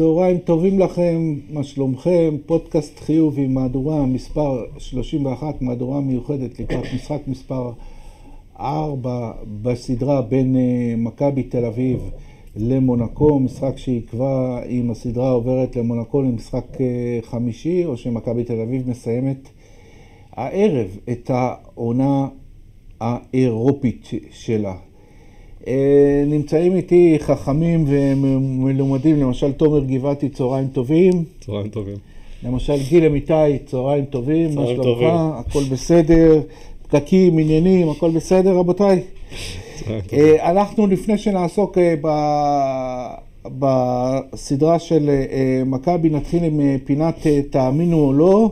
[0.00, 2.36] צהריים טובים לכם, מה שלומכם?
[2.46, 7.72] פודקאסט חיובי, מהדורה מספר 31, מהדורה מיוחדת לקראת משחק מספר
[8.60, 12.10] 4 בסדרה בין אה, מכבי תל אביב
[12.56, 19.48] למונקו, משחק שיקבע אם הסדרה עוברת למונקו למשחק אה, חמישי, או שמכבי תל אביב מסיימת
[20.32, 22.28] הערב את העונה
[23.00, 24.74] האירופית שלה.
[25.70, 31.24] אה, נמצאים איתי חכמים ומלומדים, למשל תומר גבעתי, צהריים טובים.
[31.40, 31.96] צהריים טובים.
[32.44, 34.66] למשל גיל אמיתי, צהריים טובים, מה.
[34.66, 35.02] שלומך?
[35.12, 36.40] הכל בסדר,
[36.82, 39.00] פקקים, עניינים, הכל בסדר רבותיי?
[40.12, 43.14] אה, אנחנו לפני שנעסוק אה, ב-
[43.58, 45.10] בסדרה של
[45.66, 48.50] מכבי, נתחיל עם פינת תאמינו או לא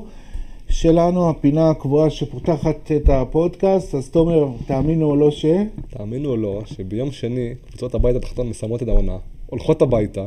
[0.69, 5.45] שלנו, הפינה הקבועה שפותחת את הפודקאסט, אז תומר, תאמינו או לא ש...
[5.91, 10.27] תאמינו או לא, שביום שני קבוצות הבית התחתון מסיימות את העונה, הולכות הביתה,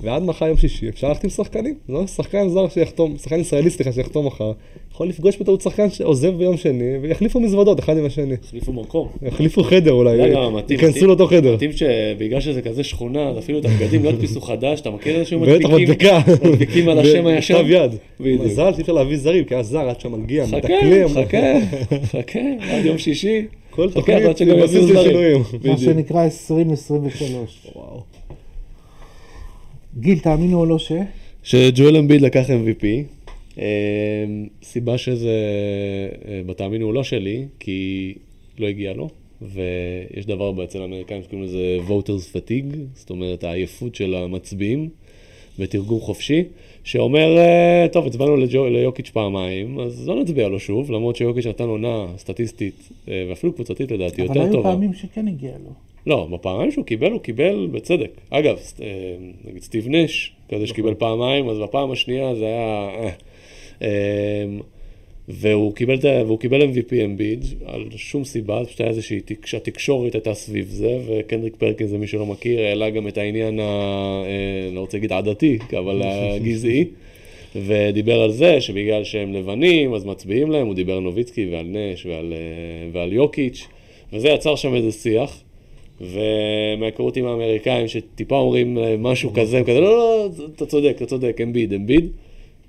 [0.00, 1.74] ועד מחר יום שישי אפשר ללכת עם שחקנים.
[1.88, 2.06] לא?
[2.06, 4.52] שחקן זר שיחתום, שחקן ישראלי סליחה שיחתום מחר,
[4.98, 8.34] יכול לפגוש בטעות שחקן שעוזב ביום שני, ויחליפו מזוודות אחד עם השני.
[8.44, 9.08] החליפו מקום.
[9.22, 11.54] יחליפו חדר אולי, גם, מתאים, ייכנסו לאותו חדר.
[11.54, 15.40] מתאים שבגלל שזה כזה שכונה, אז אפילו את הבגדים לא הדפיסו חדש, אתה מכיר איזשהו
[15.40, 15.82] בטח מדביקים?
[15.82, 16.20] מדבקה.
[16.48, 17.54] מדביקים על השם הישן?
[17.54, 17.94] בכתב יד.
[18.20, 21.08] מזל שאי אפשר להביא זרים, כי היה זר עד שמגיע, חכה, מדקלם.
[21.08, 21.36] חכה,
[22.04, 23.44] חכה, עד יום שישי.
[23.70, 25.06] כל חכה, תוכנית עד שגם בסיס יביאו זרים.
[25.06, 25.42] לשינויים.
[25.64, 25.78] מה.
[25.78, 27.66] שנקרא 2023.
[27.76, 28.00] וואו.
[30.00, 30.92] גיל, תאמינו או לא ש...
[31.42, 33.17] שג'ואל אמביד לקח MVP.
[33.58, 34.24] אה,
[34.62, 35.36] סיבה שזה,
[36.28, 38.14] אה, בתאמינו הוא לא שלי, כי
[38.58, 39.08] לא הגיע לו,
[39.42, 44.88] ויש דבר אצל האמריקאים שקוראים לזה voters fatigue, זאת אומרת העייפות של המצביעים,
[45.58, 46.44] בתרגום חופשי,
[46.84, 48.36] שאומר, אה, טוב, הצבענו
[48.70, 53.90] ליוקיץ' פעמיים, אז לא נצביע לו שוב, למרות שיוקיץ' נתן עונה סטטיסטית, אה, ואפילו קבוצתית
[53.90, 54.70] לדעתי, אבל יותר היו טובה.
[54.70, 55.70] פעמים שכן הגיע לו.
[56.06, 58.10] לא, בפעמיים שהוא קיבל, הוא קיבל בצדק.
[58.30, 58.58] אגב,
[59.44, 63.10] נגיד סטיב נש, כזה שקיבל פעמיים, אז בפעם השנייה זה היה...
[63.82, 63.88] אה,
[65.28, 65.96] והוא קיבל,
[66.26, 70.98] והוא קיבל MVP אמביד על שום סיבה, פשוט היה איזושהי, תק- שהתקשורת הייתה סביב זה,
[71.06, 75.12] וקנדריק פרקינס, זה מי שלא מכיר, העלה גם את העניין, ה, אה, לא רוצה להגיד
[75.12, 76.84] עדתי, אבל הגזעי,
[77.66, 82.06] ודיבר על זה שבגלל שהם לבנים, אז מצביעים להם, הוא דיבר על נוביצקי ועל נש
[82.06, 83.66] ועל, אה, ועל יוקיץ',
[84.12, 85.42] וזה יצר שם איזה שיח.
[86.00, 89.96] ומהיכרות עם האמריקאים שטיפה אומרים אה, משהו כזה, כזה, לא, לא,
[90.38, 92.08] לא, אתה צודק, אתה צודק, אמביד, אמביד.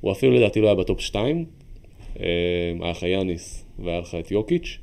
[0.01, 1.45] הוא אפילו לדעתי לא היה בטופ 2.
[2.19, 4.77] היה לך יאניס והיה לך את יוקיץ',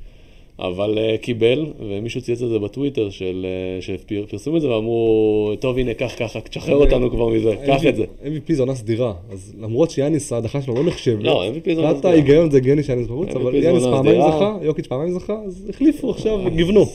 [0.59, 5.77] אבל אה, קיבל, ומישהו צייץ את זה בטוויטר של, אה, שפרסמו את זה ואמרו, טוב
[5.77, 8.03] הנה, קח ככה, תשחרר אותנו כבר מזה, קח את זה.
[8.03, 11.97] MVP זו עונה סדירה, אז למרות שיאניס ההדחה שלו לא נחשבת, לא, MVP זו עונה
[11.97, 12.13] סדירה.
[12.13, 14.21] ההיגיון זה הגיוני שיאניס בחוץ, אבל יאניס פעמיים.
[14.21, 16.85] זכה, יוקיץ' פעמיים זכה, אז החליפו עכשיו, גיוונו.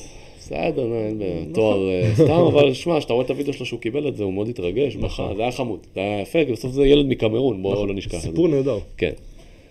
[0.52, 3.80] בסדר, נו, אין בעיה, תואר אה, סתם, אבל שמע, כשאתה רואה את הוידאו שלו שהוא
[3.80, 6.72] קיבל את זה, הוא מאוד התרגש, בכה, זה היה חמוד, זה היה יפה, כי בסוף
[6.72, 8.28] זה ילד מקמרון, בואו לא נשכח את זה.
[8.28, 8.78] סיפור נהדר.
[8.96, 9.12] כן.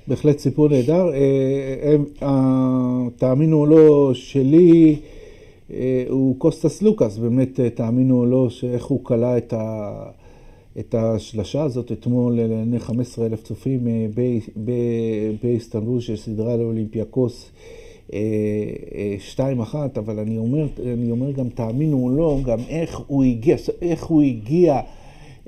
[0.07, 1.13] בהחלט סיפור נהדר.
[1.13, 4.95] אה, אה, תאמינו או לא, שלי
[5.73, 9.91] אה, הוא קוסטס לוקאס, באמת אה, תאמינו או לא, שאיך הוא כלא את, ה,
[10.79, 14.05] את השלשה הזאת אתמול לעיני 15 אלף צופים אה,
[15.43, 17.51] באיסטנבול, שסדרה לאולימפיאקוס.
[18.13, 18.19] אה,
[18.95, 19.15] אה,
[19.71, 24.03] 2-1, אבל אני אומר, אני אומר גם תאמינו או לא, גם איך הוא הגיע, איך
[24.03, 24.79] הוא הגיע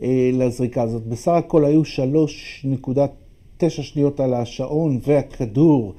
[0.02, 1.06] אה, לזריקה הזאת.
[1.06, 5.94] בסך הכל היו 3.9 שניות על השעון והכדור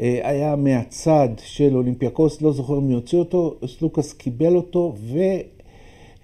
[0.00, 4.94] אה, היה מהצד של אולימפיאקוס, לא זוכר מי הוציא אותו, סלוקאס קיבל אותו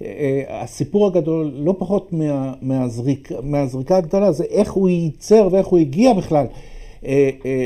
[0.00, 6.12] והסיפור הגדול, לא פחות מה, מהזריק, מהזריקה הגדולה, זה איך הוא ייצר ואיך הוא הגיע
[6.12, 6.71] בכלל אה, אה,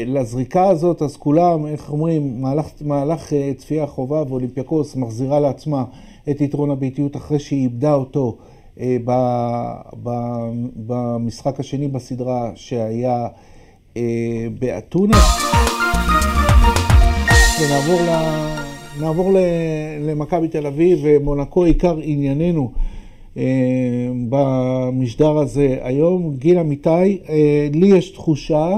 [0.06, 5.84] לזריקה הזאת, אז כולם, איך אומרים, מהלך, מהלך אה, צפייה חובה ואולימפיאקוס מחזירה לעצמה
[6.30, 8.36] את יתרון הביתיות אחרי שהיא איבדה אותו
[8.80, 13.26] אה, ב- ב- במשחק השני בסדרה שהיה
[13.96, 15.16] אה, באתונה.
[17.60, 18.10] ונעבור ל...
[19.00, 19.32] נעבור
[20.00, 22.72] למכבי תל אביב ומונקו עיקר ענייננו
[23.36, 23.42] אה,
[24.28, 26.34] במשדר הזה היום.
[26.36, 28.70] גיל אמיתי, אה, לי יש תחושה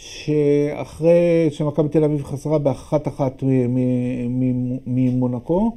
[0.00, 3.42] שאחרי שמכבי תל אביב חזרה באחת אחת
[4.86, 5.76] ממונקו,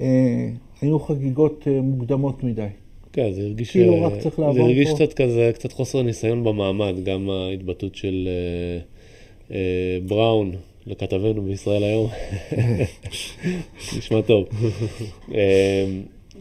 [0.00, 0.48] אה,
[0.80, 2.66] היו חגיגות אה, מוקדמות מדי.
[3.12, 4.94] כן, זה הרגיש, כאילו אה, רק צריך זה לעבור הרגיש פה.
[4.94, 8.78] קצת כזה, קצת חוסר ניסיון במעמד, גם ההתבטאות של אה,
[9.56, 10.52] אה, בראון
[10.86, 12.08] לכתבנו בישראל היום,
[13.98, 14.44] נשמע טוב.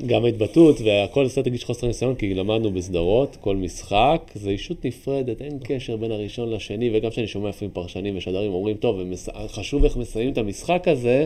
[0.06, 5.42] גם ההתבטאות והכל קצת הרגיש חוסר ניסיון, כי למדנו בסדרות, כל משחק זה אישות נפרדת,
[5.42, 9.84] אין קשר בין הראשון לשני, וגם כשאני שומע לפעמים פרשנים ושדרים אומרים, טוב, ומס- חשוב
[9.84, 11.26] איך מסיימים את המשחק הזה,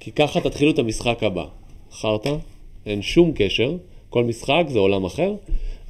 [0.00, 1.44] כי ככה תתחילו את המשחק הבא.
[1.92, 2.36] חרטא,
[2.86, 3.76] אין שום קשר.
[4.10, 5.34] כל משחק זה עולם אחר,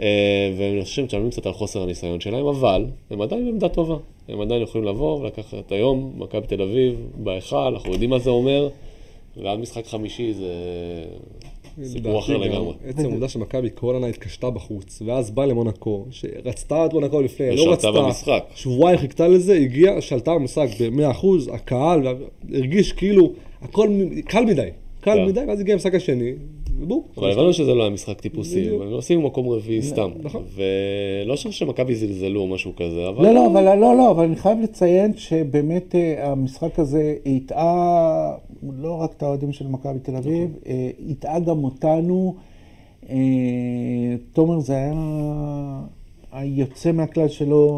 [0.00, 3.96] אה, ואני חושב שהם משלמים קצת על חוסר הניסיון שלהם, אבל הם עדיין בעמדה טובה.
[4.28, 8.68] הם עדיין יכולים לבוא ולקחת היום, מכבי תל אביב, בהיכל, אנחנו יודעים מה זה אומר,
[9.36, 10.46] ועד משחק חמישי זה
[11.84, 12.74] סיפור אחר לגמרי.
[12.86, 17.62] עצם העובדה שמכבי כל עונה התקשתה בחוץ, ואז באה למונקו, שרצתה את מונקו לפני, לא
[17.62, 18.44] ושלטה רצתה, במשחק.
[18.54, 22.06] שבועיים חיכתה לזה, הגיעה, שלטה במשחק ב-100%, הקהל
[22.54, 23.32] הרגיש כאילו
[23.62, 23.88] הכל
[24.24, 24.68] קל מדי,
[25.00, 25.26] קל כן.
[25.26, 26.32] מדי, ואז הגיע המשחק השני,
[27.16, 28.68] אבל הבנו שזה לא היה משחק טיפוסי.
[28.68, 30.10] הם עושים מקום רביעי סתם.
[30.22, 30.42] נכון.
[31.24, 33.24] ולא חושב שמכבי זלזלו או משהו כזה, אבל...
[33.24, 38.34] לא, לא, אבל לא, לא, אבל אני חייב לציין שבאמת אה, המשחק הזה הטעה
[38.78, 42.34] לא רק את האוהדים של מכבי תל אביב, אה, הטעה גם אותנו.
[43.10, 43.16] אה,
[44.32, 44.92] תומר זה היה
[46.32, 47.68] היוצא מהכלל שלא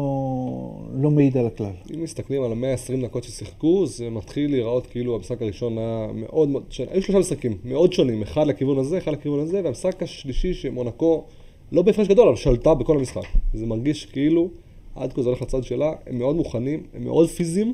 [0.93, 1.71] לא מעיד על הכלל.
[1.93, 6.63] אם מסתכלים על ה-120 דקות ששיחקו, זה מתחיל להיראות כאילו המשחק הראשון היה מאוד מאוד,
[6.69, 6.91] שונה.
[6.91, 11.23] היו שלושה משחקים מאוד שונים, אחד לכיוון הזה, אחד לכיוון הזה, והמשחק השלישי שמונקו,
[11.71, 13.25] לא בהפרש גדול, אבל שלטה בכל המשחק.
[13.53, 14.49] זה מרגיש כאילו,
[14.95, 17.73] עד כה זה הולך לצד שלה, הם מאוד מוכנים, הם מאוד פיזיים,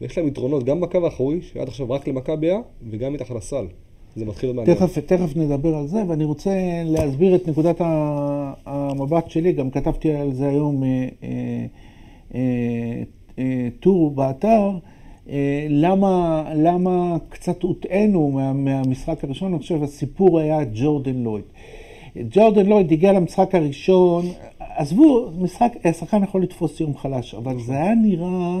[0.00, 3.66] ויש להם יתרונות גם בקו האחורי, שעד עכשיו רק למכבי היה, וגם מתחת לסל.
[4.16, 4.76] זה מתחיל להיות מעניין.
[4.76, 6.50] תכף, תכף נדבר על זה, ואני רוצה
[6.84, 7.76] להסביר את נקודת
[8.66, 11.08] המבט שלי, גם כתבתי על זה היום אה,
[12.34, 12.40] אה,
[13.38, 14.70] אה, טור באתר,
[15.68, 21.44] למה, למה קצת הוטענו מה, מהמשחק הראשון, אני חושב הסיפור היה ג'ורדן לויד.
[22.30, 24.26] ג'ורדן לויד הגיע למשחק הראשון,
[24.58, 28.58] עזבו, משחק, השחקן יכול לתפוס יום חלש, אבל זה היה נראה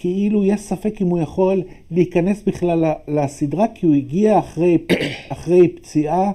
[0.00, 4.78] כאילו יש ספק אם הוא יכול להיכנס בכלל לסדרה, כי הוא הגיע אחרי,
[5.28, 6.32] אחרי פציעה,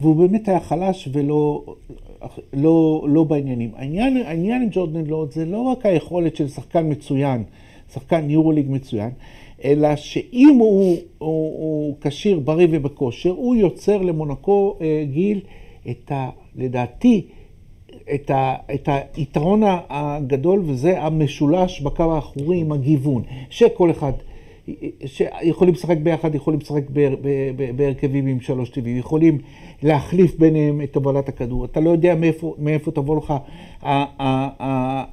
[0.00, 1.64] והוא באמת היה חלש ולא
[2.52, 3.70] לא, לא בעניינים.
[3.76, 7.42] העניין, העניין עם ג'ורדן לורד זה לא רק היכולת של שחקן מצוין,
[7.92, 9.10] שחקן יורוליג מצוין,
[9.64, 10.58] אלא שאם
[11.18, 15.40] הוא כשיר, בריא ובכושר, הוא יוצר למונקו אה, גיל
[15.90, 16.30] את ה...
[16.56, 17.22] לדעתי,
[18.14, 24.12] את, ה, את היתרון הגדול, וזה המשולש בקו האחורי עם הגיוון, שכל אחד,
[25.04, 26.82] שיכולים לשחק ביחד, יכולים לשחק
[27.76, 29.38] בהרכבים עם שלוש טבעי, יכולים
[29.82, 31.64] להחליף ביניהם את הובלת הכדור.
[31.64, 33.34] אתה לא יודע מאיפה, מאיפה תבוא לך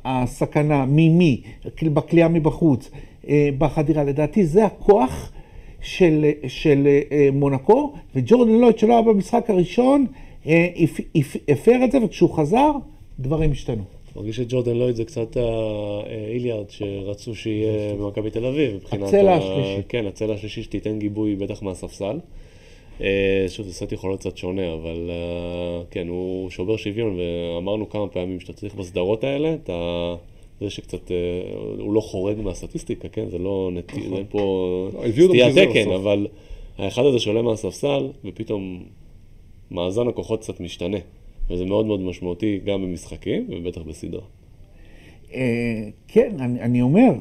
[0.05, 1.41] הסכנה, ממי,
[1.83, 2.91] בכלייה מבחוץ,
[3.29, 4.03] אה, בחדירה.
[4.03, 5.31] לדעתי זה הכוח
[5.81, 10.05] של, של אה, מונקו, וג'ורדן לויד שלא היה במשחק הראשון,
[11.47, 12.71] הפר את זה, וכשהוא חזר,
[13.19, 13.83] דברים השתנו.
[14.15, 18.79] מרגיש שג'ורדן לויד זה קצת האיליארד שרצו שיהיה במכבי תל אביב.
[18.91, 19.81] הצלע השלישי.
[19.89, 22.19] כן, הצלע השלישי שתיתן גיבוי בטח מהספסל.
[23.01, 27.89] אה, שוב, זה סט יכול להיות קצת שונה, אבל אה, כן, הוא שובר שוויון, ואמרנו
[27.89, 30.15] כמה פעמים שאתה צריך בסדרות האלה, אתה...
[30.61, 31.17] זה שקצת, אה,
[31.79, 33.29] הוא לא חורג מהסטטיסטיקה, כן?
[33.29, 34.39] זה לא נטי, זה פה
[34.93, 35.91] לא, הביאו אותו סטיית תקן.
[35.91, 36.27] אבל
[36.77, 38.83] האחד הזה שעולה מהספסל, ופתאום
[39.73, 40.97] מאזן הכוחות קצת משתנה.
[41.49, 44.21] וזה מאוד מאוד משמעותי גם במשחקים, ובטח בסדרה.
[45.33, 45.39] אה,
[46.07, 47.11] כן, אני, אני אומר,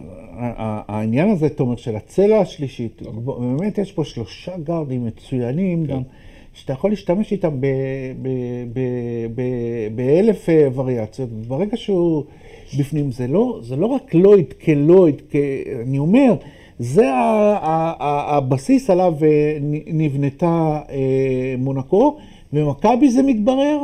[0.88, 6.02] העניין הזה, תומר, של הצלע השלישית, בוא, באמת יש פה שלושה גארדים מצוינים גם,
[6.54, 7.60] שאתה יכול להשתמש איתם
[9.94, 12.24] באלף אה, וריאציות, ברגע שהוא
[12.78, 15.36] בפנים, זה לא, זה לא רק לויד כלויד, כ-
[15.82, 16.34] אני אומר,
[16.78, 17.04] זה
[18.00, 20.80] הבסיס עליו אה, נבנתה
[21.58, 22.16] מונקו,
[22.52, 23.78] ומכבי זה מתברר,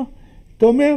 [0.57, 0.95] תומר,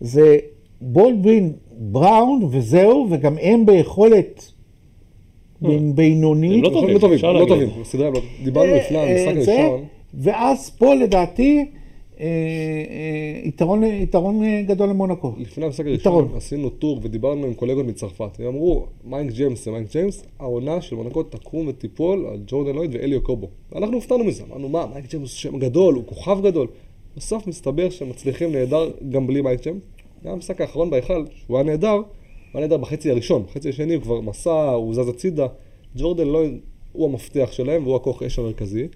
[0.00, 0.38] זה
[0.80, 4.52] בולדווין, בראון וזהו, וגם הם ביכולת
[5.62, 6.52] בין- בינונית.
[6.52, 6.94] הם לא טובים.
[6.94, 7.48] לא טובים, לא להגיד.
[7.48, 9.84] טובים, בסדרה הם לא דיברנו אה, לפני אה, המשחק הראשון.
[10.14, 11.64] ואז פה לדעתי
[12.20, 12.26] אה,
[13.44, 15.32] יתרון, יתרון גדול למונקו.
[15.38, 15.86] לפני המשחק.
[15.86, 18.40] הראשון עשינו טור ודיברנו עם קולגות מצרפת.
[18.40, 22.90] הם אמרו, מייק ג'יימס זה מייק ג'יימס, העונה של מונקו תקום ותיפול על ג'ורדן לויד
[22.94, 23.46] ואליו קובו.
[23.72, 26.66] ואנחנו הופתענו מזה, אמרנו, מה, מייק ג'יימס הוא שם גדול, הוא כוכב גדול.
[27.16, 29.82] בסוף מסתבר שהם מצליחים נהדר גם בלי מייק ג'יימס.
[30.24, 32.02] גם המשחק האחרון בהיכל, שהוא היה נהדר, הוא
[32.54, 33.42] היה נהדר בחצי הראשון.
[33.42, 35.46] בחצי השני הוא כבר מסע, הוא זז הצידה.
[35.96, 36.58] ג'ורדן לויד
[36.92, 38.88] הוא המפתח שלהם והוא הכוח אש המרכזי.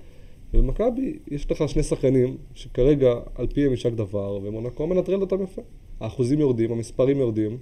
[0.54, 5.62] ובמכבי יש לך שני שחקנים שכרגע על פיהם יישק דבר, ומונקו מנטרל אותם יפה.
[6.00, 7.57] האחוזים יורדים, המספרים יורדים,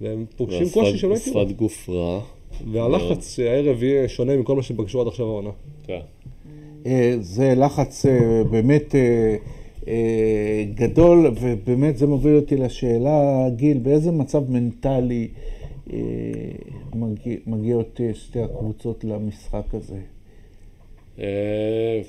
[0.00, 1.40] והם פוגשים והשפת- קושי שלא הכירו.
[1.44, 2.20] שפת גוף רע.
[2.72, 5.50] והלחץ שהערב יהיה שונה מכל מה שהם פגשו עד עכשיו העונה.
[5.86, 6.00] כן.
[6.86, 9.36] אה, זה לחץ אה, באמת אה,
[10.74, 15.28] גדול, ובאמת זה מוביל אותי לשאלה, גיל, באיזה מצב מנטלי
[15.92, 15.98] אה,
[16.94, 19.98] מגיע- מגיעות אה, שתי הקבוצות למשחק הזה?
[21.18, 22.00] אה,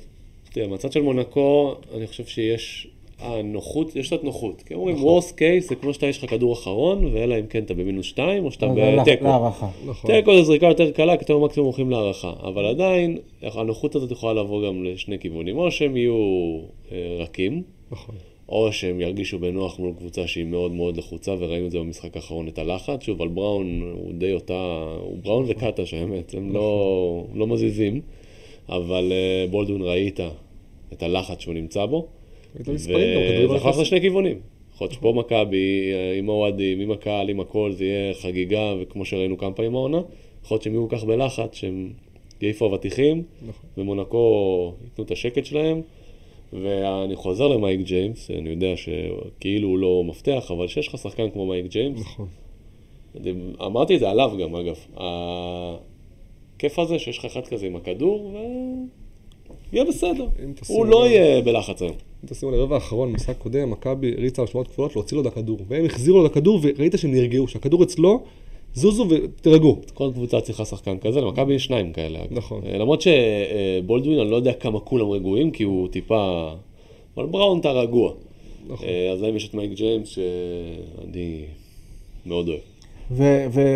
[0.70, 2.88] מהצד של מונקו, אני חושב שיש
[3.22, 4.62] הנוחות, יש קצת נוחות.
[4.62, 7.74] כי אומרים, וורסט קייס זה כמו שאתה יש לך כדור אחרון, ואלא אם כן אתה
[7.74, 9.24] במינוס שתיים, או שאתה בתיקו.
[9.24, 9.68] להערכה.
[9.86, 10.12] נכון.
[10.12, 12.34] תיקו זה זריקה יותר קלה, כי אתם מקסימום הולכים להערכה.
[12.44, 15.58] אבל עדיין, הנוחות הזאת יכולה לבוא גם לשני כיוונים.
[15.58, 16.14] או שהם יהיו
[16.92, 17.62] אה, רכים,
[17.92, 18.16] נכון.
[18.50, 22.48] או שהם ירגישו בנוח מול קבוצה שהיא מאוד מאוד לחוצה, וראינו את זה במשחק האחרון,
[22.48, 23.04] את הלחץ.
[23.04, 28.02] שוב, על בראון הוא די אותה, הוא בראון וקטש האמת, הם לא, לא מזיזים,
[28.70, 30.20] אבל אה, בולדווין ראית
[30.94, 32.08] את הלחץ שהוא נמצא בו.
[32.58, 32.74] גם,
[33.54, 33.82] ללכת נכנסים.
[33.82, 34.40] לשני כיוונים.
[34.74, 39.06] יכול להיות שפה מכבי, אה, עם האוהדים, עם הקהל, עם הכל, זה יהיה חגיגה, וכמו
[39.06, 40.02] שראינו כמה פעמים העונה,
[40.44, 41.90] יכול להיות שהם יהיו כל כך בלחץ, שהם
[42.42, 43.70] יעיפו אבטיחים, נכון.
[43.78, 45.82] ומונקו ייתנו את השקט שלהם.
[46.54, 51.46] ואני חוזר למייק ג'יימס, אני יודע שכאילו הוא לא מפתח, אבל שיש לך שחקן כמו
[51.46, 52.28] מייק ג'יימס, נכון.
[53.66, 54.80] אמרתי את זה עליו גם, אגב.
[56.56, 58.36] הכיף הזה שיש לך אחד כזה עם הכדור,
[59.74, 60.26] ויהיה בסדר.
[60.68, 61.96] הוא לא יהיה בלחץ היום.
[62.24, 65.60] אם תשימו לרבע האחרון, משחק קודם, מכבי הריצה על שמות כפולות להוציא לו את הכדור.
[65.68, 68.24] והם החזירו לו את הכדור וראית שהם נרגעו, שהכדור אצלו,
[68.74, 69.78] זוזו ותירגעו.
[69.94, 72.20] כל קבוצה צריכה שחקן כזה, למכבי יש שניים כאלה.
[72.32, 72.62] נכון.
[72.66, 76.52] אה, למרות שבולדווין, אני לא יודע כמה כולם רגועים, כי הוא טיפה...
[77.18, 78.12] אבל בראון אתה רגוע.
[78.68, 78.88] נכון.
[78.88, 81.42] אה, אז להם יש את מייק ג'יימס, שאני
[82.26, 82.60] מאוד אוהב.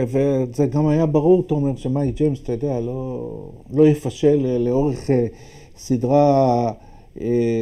[0.06, 3.30] וזה גם היה ברור, תומר, שמייק ג'יימס, אתה יודע, לא,
[3.74, 5.10] לא יפשל אה, לאורך
[5.78, 6.72] סדרה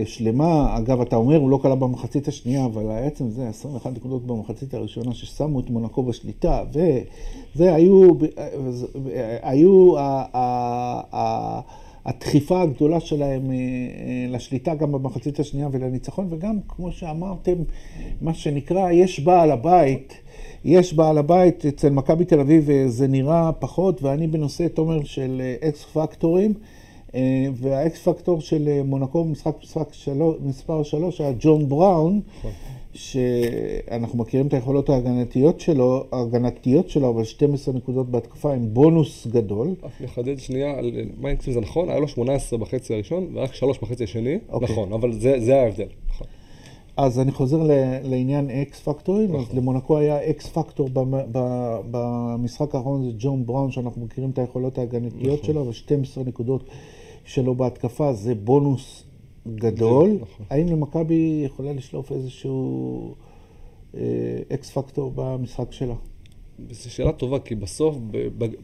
[0.06, 0.78] שלמה.
[0.78, 5.14] אגב, אתה אומר, הוא לא כלה במחצית השנייה, אבל עצם זה, 21 נקודות במחצית הראשונה,
[5.14, 8.48] ששמו את מונקו בשליטה, וזה היו, אה,
[9.14, 9.94] אה, היו
[12.06, 17.56] הדחיפה הגדולה שלהם אה, אה, לשליטה גם במחצית השנייה ולניצחון, וגם, כמו שאמרתם,
[18.22, 20.14] מה שנקרא, יש בעל הבית.
[20.66, 25.42] יש בעל הבית אצל מכבי תל אביב, אה, זה נראה פחות, ואני בנושא, תומר, של
[25.42, 26.83] אה, אקס פקטורים, אה,
[27.56, 29.56] והאקס פקטור של אה, מונקו במשחק
[30.42, 32.22] מספר 3 היה ג'ון בראון,
[32.94, 39.76] שאנחנו מכירים את היכולות ההגנתיות שלו, ההגנתיות שלו, אבל 12 נקודות בהתקפה עם בונוס גדול.
[39.84, 43.80] רק נחדד שנייה על מה יקצים זה נכון, היה לו 18 בחצי הראשון ורק 3
[43.80, 44.70] בחצי השני, אוקיי.
[44.72, 45.88] נכון, אבל זה זה ההבדל.
[46.10, 46.28] נכון.
[46.98, 47.60] אז אני חוזר
[48.04, 49.58] לעניין X factor ים, אז נכון.
[49.58, 50.90] למונקו היה X factor
[51.92, 55.54] במשחק האחרון זה ג'ון בראון, שאנחנו מכירים את היכולות ההגנתיות נכון.
[55.54, 56.64] שלו, אבל 12 נקודות
[57.24, 59.04] שלו בהתקפה זה בונוס
[59.48, 60.18] גדול.
[60.22, 60.46] נכון.
[60.50, 63.16] האם למכבי יכולה לשלוף איזשהו
[63.96, 64.02] אה,
[64.54, 65.96] X factor במשחק שלה?
[66.72, 67.98] זו שאלה טובה, כי בסוף,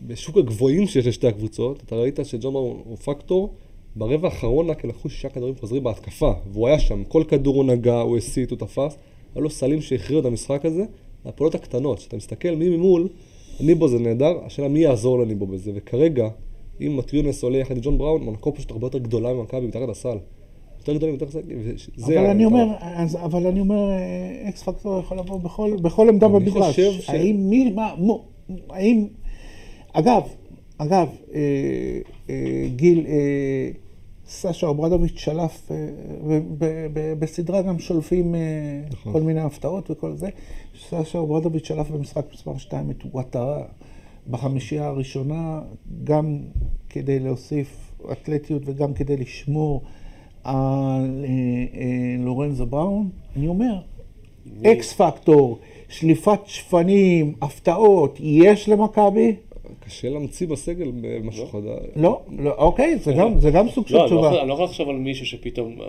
[0.08, 3.54] בשוק הגבוהים שיש לשתי הקבוצות, אתה ראית שג'ון בראון הוא פקטור,
[3.96, 8.00] ברבע האחרון רק לקחו שישה כדורים חוזרים בהתקפה, והוא היה שם, כל כדור הוא נגע,
[8.00, 8.98] הוא הסית, הוא תפס,
[9.36, 10.86] היו לו סלים שהכריעו את המשחק הזה,
[11.26, 13.08] הפעולות הקטנות, כשאתה מסתכל מי ממול,
[13.60, 16.30] ניבו זה נהדר, השאלה מי יעזור לניבו בזה, וכרגע,
[16.82, 20.18] אם מטיונס עולה יחד עם ג'ון בראון, מונקו פשוט הרבה יותר גדולה ממכבי מתחת לסל.
[20.80, 21.26] יותר גדולים, יותר
[21.96, 22.20] וזה...
[22.20, 22.46] אבל אני.
[22.46, 26.80] אומר, אז, אבל אני אומר, אה, אקס פקטור יכול לבוא בכל, בכל עמדה במגרש.
[26.80, 28.26] ש- האם מי, מה, מו,
[28.70, 29.08] האם,
[29.94, 30.22] אגב,
[30.78, 31.40] אגב, אה,
[32.30, 33.70] אה, גיל, אה,
[34.28, 35.78] סשה אוברדוביץ' שלף, אה,
[37.20, 38.40] בסדרה גם שולפים אה,
[38.92, 39.14] נכון.
[39.14, 40.30] כל מיני הפתעות וכל זה.
[40.90, 43.64] סשה אוברדוביץ' שלף במשחק מספר 2 את וואטרה
[44.28, 45.62] בחמישייה הראשונה,
[46.04, 46.40] גם
[46.90, 49.84] כדי להוסיף אתלטיות וגם כדי לשמור
[50.44, 51.30] על אה,
[51.80, 53.10] אה, לורנזו בראון.
[53.36, 53.82] אני אומר,
[54.66, 55.60] X factor,
[55.90, 59.36] שליפת שפנים, הפתעות, יש למכבי?
[59.90, 60.92] קשה להמציא בסגל
[61.24, 61.80] משהו חדש.
[61.96, 64.28] לא, לא, אוקיי, זה גם, זה גם סוג של לא, אני לא תשובה.
[64.28, 65.76] יכול- אני לא יכול לחשוב על מישהו שפתאום...
[65.82, 65.88] אה,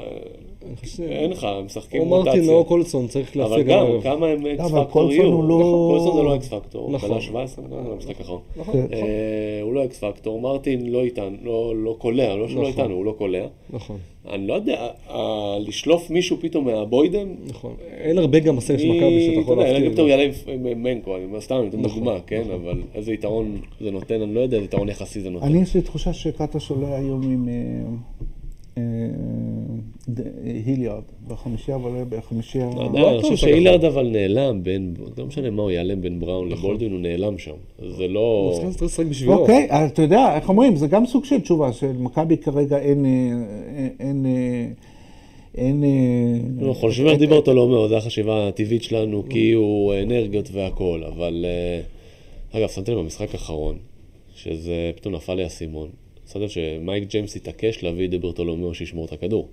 [0.67, 2.55] אני חושב- אין לך, הם משחקים או מרטין רוטציה.
[2.55, 4.03] או קולסון, צריך אבל להפסיק גם, הערב.
[4.03, 5.33] כמה הם X אבל פקטור קולסון יהיו?
[5.33, 7.09] הוא לא- נכון, קולסון זה לא X factor, נכון.
[7.11, 8.41] קלע 17, נכון, זה המשחק האחרון.
[8.57, 8.81] נכון.
[8.93, 8.99] אה,
[9.63, 12.67] הוא לא X factor, מרטין לא איתנו, לא- לא קולע, לא שלא נכון.
[12.73, 13.47] איתנו, הוא לא קולע.
[13.71, 13.97] נכון,
[14.33, 14.87] אני לא יודע,
[15.67, 17.75] לשלוף מישהו פתאום מהבוידם, נכון.
[17.91, 19.93] אין הרבה גם בסגל של מכבי שאתה יכול אתה יודע, אלא אם להפתיע.
[19.95, 20.23] פתאום יעלה
[20.73, 22.41] עם- מנקו, אני אומר, סתם, אני נותן נכון, דוגמה, כן?
[22.41, 22.53] נכון.
[22.53, 25.47] אבל איזה יתרון זה נותן, אני לא יודע איזה יתרון יחסי זה נותן.
[25.47, 27.55] אני, יש לי תחושה שקטש עולה היום עם אה,
[28.79, 28.83] אה,
[30.65, 32.71] היליארד בחמישייה, אבל עולה בחמישייה...
[32.77, 36.21] לא לא אני חושב שאתה שהילרד אבל נעלם בין, לא משנה מה הוא ייעלם בין
[36.21, 36.59] בראון נכון.
[36.59, 37.55] לבולדווין, הוא נעלם שם.
[37.97, 38.53] זה לא...
[38.55, 39.33] הוא צריך לשחק בשבילו.
[39.33, 43.07] אוקיי, אז אתה יודע, איך אומרים, זה גם סוג של תשובה, שלמכבי כרגע אין...
[43.07, 44.27] אה, אין...
[44.27, 44.67] אה,
[45.55, 45.85] אין...
[45.85, 45.89] אה,
[46.59, 51.45] אנחנו חושבים על דיברטולומיאו, זו החשיבה הטבעית שלנו, כי הוא אנרגיות והכול, אבל...
[51.49, 51.81] אה,
[52.53, 53.79] אגב, שמתי לב במשחק האחרון,
[54.35, 55.89] שזה פתאום נפל לי האסימון.
[56.37, 59.49] לב שמייק ג'יימס התעקש להביא את דיברטולומיאו שישמור את הכדור.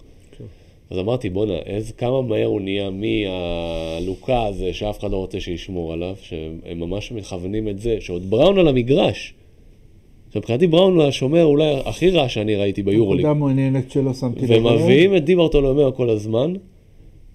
[0.90, 5.94] אז אמרתי, בואנה, איזה כמה מהר הוא נהיה מהלוקה הזה שאף אחד לא רוצה שישמור
[5.94, 9.34] עליו, שהם ממש מכוונים את זה, שעוד בראון על המגרש.
[10.28, 13.26] עכשיו, מבחינתי בראון הוא השומר אולי הכי רע שאני ראיתי ביורוליג.
[13.26, 14.66] נקודה מעניינת שלא שמתי לב.
[14.66, 16.54] ומביאים את די ברטולומיאו כל הזמן.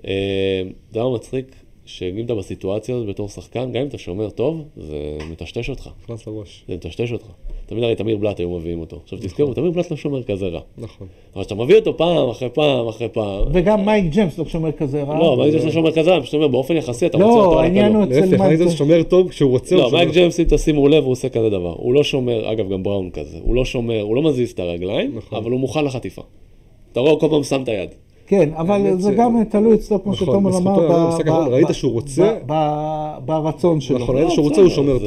[0.06, 1.62] אה, יודע מה מצחיק?
[1.84, 5.90] שאם אתה בסיטואציה הזאת בתור שחקן, גם אם אתה שומר טוב, זה מטשטש אותך.
[6.02, 6.64] נכנס לראש.
[6.68, 7.26] זה מטשטש אותך.
[7.66, 8.98] תמיד הרי תמיר בלאט היו מביאים אותו.
[9.02, 10.60] עכשיו תזכרו, תמיר בלאט לא שומר כזה רע.
[10.78, 11.06] נכון.
[11.34, 15.02] אבל כשאתה מביא אותו פעם אחרי פעם אחרי פעם, וגם מייק ג'יימס לא שומר כזה
[15.02, 15.18] רע.
[15.18, 17.60] לא, מייק ג'יימס לא שומר כזה רע, פשוט אומר, באופן יחסי אתה רוצה אותו לא,
[17.60, 18.04] העניין הוא.
[18.04, 18.72] אצל מייק ג'יימס.
[18.72, 19.76] שומר טוב כשהוא רוצה.
[19.76, 21.74] לא, מייק ג'יימס, אם תשימו לב, הוא עושה כזה דבר.
[21.78, 23.38] הוא לא שומר, אגב, גם בראון כזה.
[23.42, 25.38] הוא לא שומר, הוא לא מזיז את הרגליים, נכון.
[25.38, 26.22] אבל הוא מוכן לחטיפה.
[26.92, 27.90] אתה רואה, כל פעם שם את היד.
[28.32, 31.92] כן, אבל האמת זה גם תלוי אצלו, כמו נכון, שתומר אמר, ב- האחרון, ראית שהוא
[31.92, 32.38] רוצה?
[33.24, 33.98] ברצון שלו.
[33.98, 34.98] נכון, ראית לא, שהוא רוצה, הוא שומר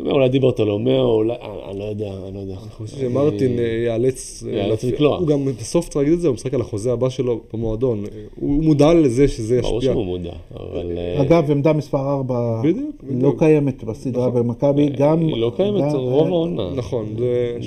[0.00, 2.52] אומר, אולי דיברטולומיאו, אולי, אני אני לא יודע, אני לא יודע.
[2.52, 4.44] אני חושב שמרטין אה, ייאלץ...
[4.46, 5.16] אה, ייאלץ לקלוע.
[5.16, 8.04] הוא גם, בסוף צריך להגיד את זה, הוא משחק על החוזה הבא שלו במועדון.
[8.04, 9.92] אה, הוא מודע לזה שזה ברור ישפיע.
[9.92, 10.98] שהוא מודע, אבל...
[10.98, 13.32] אה, אגב, עמדה מספר 4 בדיוק, לא.
[13.38, 14.42] קיימת בסדרה נכון.
[14.42, 15.20] במכבי, גם...
[15.20, 16.70] היא לא קיימת רוב העונה.
[16.74, 17.06] נכון.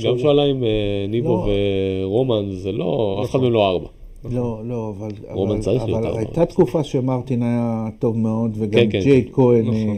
[0.03, 0.69] גם שהוא עלה עם אה,
[1.09, 1.51] ניבו לא.
[2.03, 3.41] ורומן, זה לא, אף אחד נכון.
[3.41, 3.87] מהם לא ארבע.
[4.31, 6.19] לא, לא, אבל, רומן אבל, צריך להיות אבל ארבע.
[6.19, 9.31] הייתה תקופה שמרטין היה טוב מאוד, וגם כן, כן, ג'ייד כן.
[9.33, 9.73] כהן נכון.
[9.75, 9.97] אה,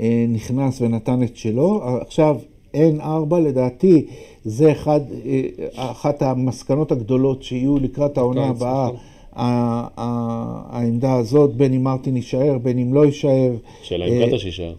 [0.00, 1.80] אה, נכנס ונתן את שלו.
[2.00, 2.36] עכשיו,
[2.74, 4.06] אין ארבע, לדעתי,
[4.44, 5.42] זה אחד, אה,
[5.76, 8.86] אחת המסקנות הגדולות שיהיו לקראת העונה הבאה.
[8.86, 8.96] נכון.
[9.32, 13.52] ה- ה- העמדה הזאת, בין אם מרטין יישאר, בין אם לא יישאר.
[13.82, 14.74] שאלה אם קטש יישאר.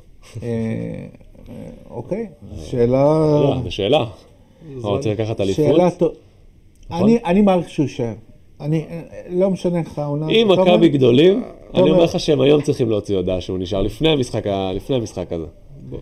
[1.90, 2.28] אוקיי,
[2.64, 3.30] שאלה...
[3.64, 4.06] זו שאלה.
[4.80, 5.66] אתה רוצה לקחת אליפות?
[5.66, 6.14] שאלה טובה.
[6.90, 7.10] נכון?
[7.26, 8.14] אני מעריך שהוא יישאר.
[8.62, 8.86] אני,
[9.30, 10.30] לא משנה איך העונה...
[10.30, 14.44] אם מכבי גדולים, אני אומר- לך שהם היום צריכים להוציא הודעה שהוא נשאר לפני המשחק
[14.76, 15.46] לפני המשחק הזה.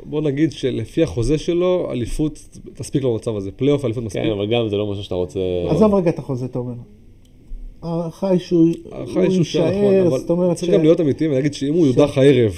[0.03, 2.39] בוא- נגיד שלפי החוזה שלו, אליפות
[2.73, 3.51] תספיק לו במצב הזה.
[3.55, 4.21] פלייאוף, אליפות מספיק.
[4.23, 5.39] כן, אבל גם זה לא משהו שאתה רוצה...
[5.69, 6.73] עזוב רגע את החוזה, אתה אומר.
[7.81, 8.67] ההערכה היא שהוא
[9.03, 12.53] נכון, יישאר, אבל זאת אומרת צריך גם להיות אמיתיים ולהגיד שאם הוא יודח הערב,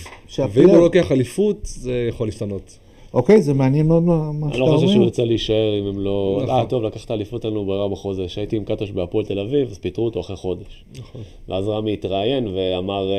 [0.53, 2.77] ואם הוא לוקח אליפות, זה יכול להשתנות.
[3.13, 5.03] אוקיי, זה מעניין מאוד מה מה אני שאתה לא חושב שהוא אומר.
[5.05, 6.39] ירצה להישאר אם הם לא...
[6.43, 6.55] נכון.
[6.55, 8.25] אה, טוב, לקחת אליפות אין לנו ברירה בחוזה.
[8.25, 10.83] כשהייתי עם קטש בהפועל תל אביב, אז פיטרו אותו אחרי חודש.
[10.99, 11.21] נכון.
[11.49, 13.15] ואז רמי התראיין ואמר, אה,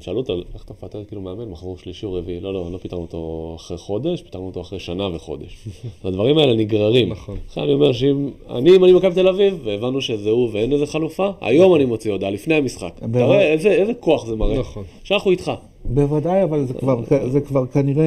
[0.00, 2.40] שאלו אותו, איך אתה מפטר כאילו מאמן, מחזור שלישי או רביעי?
[2.40, 5.56] לא, לא, לא פיטרנו אותו אחרי חודש, פיטרנו אותו אחרי שנה וחודש.
[6.04, 7.08] הדברים האלה נגררים.
[7.08, 7.36] נכון.
[7.50, 10.86] לכן אני אומר שאם, אני, אם אני מכבי תל אביב, והבנו שזה הוא ואין לזה
[10.86, 12.92] חלופה, היום אני מוציא הודעה, לפני המשחק.
[12.98, 13.24] אתה.
[13.24, 14.58] רואה איזה איזה כוח זה מראה.
[14.58, 14.84] נכון.
[15.04, 15.52] שאנחנו איתך.
[15.88, 18.04] בוודאי, אבל זה כבר, זה כבר כנראה...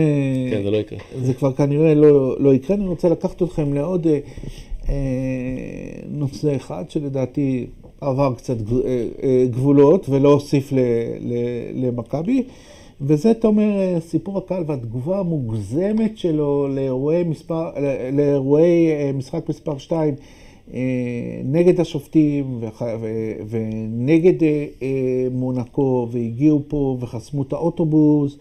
[0.52, 1.00] כן, זה לא יקרה.
[1.22, 2.78] זה כבר כנראה לא, לא יקרה.
[2.78, 4.20] אני רוצה לקחת אתכם לעוד אה,
[4.90, 4.96] אה,
[6.10, 7.68] נושא אחד שלדעתי
[8.02, 10.74] עבר קצת אה, אה, גבולות ולא הוסיף
[11.74, 12.44] למכבי,
[13.02, 17.70] וזה, תומר, אה, סיפור הקהל והתגובה המוגזמת שלו לאירועי, מספר,
[18.14, 20.16] לאירועי משחק מספר 2.
[21.44, 22.62] נגד השופטים
[23.50, 28.38] ונגד אה, אה, מונקו, והגיעו פה וחסמו את האוטובוס,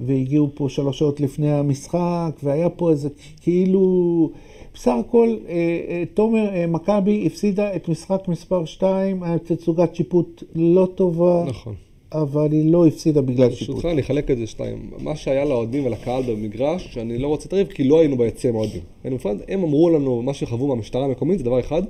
[0.00, 3.08] והגיעו פה שלוש שעות לפני המשחק, והיה פה איזה
[3.40, 4.30] כאילו...
[4.76, 5.54] בסך הכל, אה,
[5.88, 11.74] אה, תומר, אה, מכבי הפסידה את משחק מספר 2, היה תצוגת שיפוט לא טובה, נכון.
[12.12, 13.74] אבל היא לא הפסידה בגלל שיפוט.
[13.74, 14.90] ברשותך אני אחלק את זה שתיים.
[14.98, 18.82] מה שהיה לאוהדים ולקהל במגרש, שאני לא רוצה להתערב כי לא היינו ביציע עם האוהדים.
[19.48, 21.82] הם אמרו לנו, מה שחוו מהמשטרה המקומית זה דבר אחד.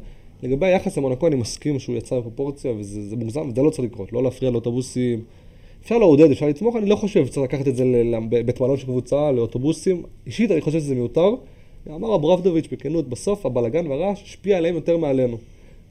[0.42, 4.12] לגבי היחס למונקו אני מסכים שהוא יצא בפרופורציה וזה זה מוגזם, זה לא צריך לקרות,
[4.12, 5.20] לא להפריע לאוטובוסים.
[5.83, 7.85] אפשר לעודד, אפשר לתמוך, אני לא חושב שצריך לקחת את זה
[8.31, 10.02] לבית מלון של קבוצה, לאוטובוסים.
[10.26, 11.35] אישית אני חושב שזה מיותר.
[11.94, 15.37] אמר אברבדוביץ' בכנות, בסוף הבלגן והרעש השפיע עליהם יותר מעלינו.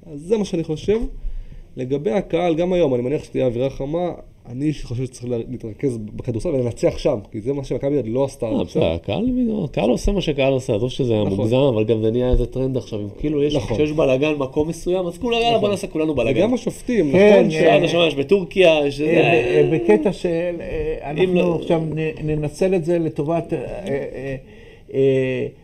[0.05, 0.99] אז זה מה שאני חושב.
[1.77, 4.11] לגבי הקהל, גם היום, אני מניח שתהיה אווירה חמה,
[4.49, 8.45] אני חושב שצריך לה- להתרכז בכדורסל ולנצח שם, כי זה מה שמכבי לא עשתה.
[8.45, 9.25] אה, בסדר, הקהל
[9.63, 11.38] הקהל עושה מה שקהל עושה, עזוב שזה היה נכון.
[11.38, 13.77] מוגזם, אבל גם זה נהיה איזה טרנד עכשיו, אם כאילו יש, נכון.
[13.77, 16.39] כשיש בלאגן במקום מסוים, אז כולם, יאללה בוא נעשה כולנו בלאגן.
[16.39, 17.51] וגם השופטים, כן, נכון?
[17.51, 19.01] ש- אה, שאתה שומע, יש בטורקיה, יש...
[19.01, 20.29] אה, אה, בקטע של
[20.61, 21.81] אה, אם אנחנו לא- עכשיו
[22.23, 24.35] ננצל את זה לטובת אה, אה, אה,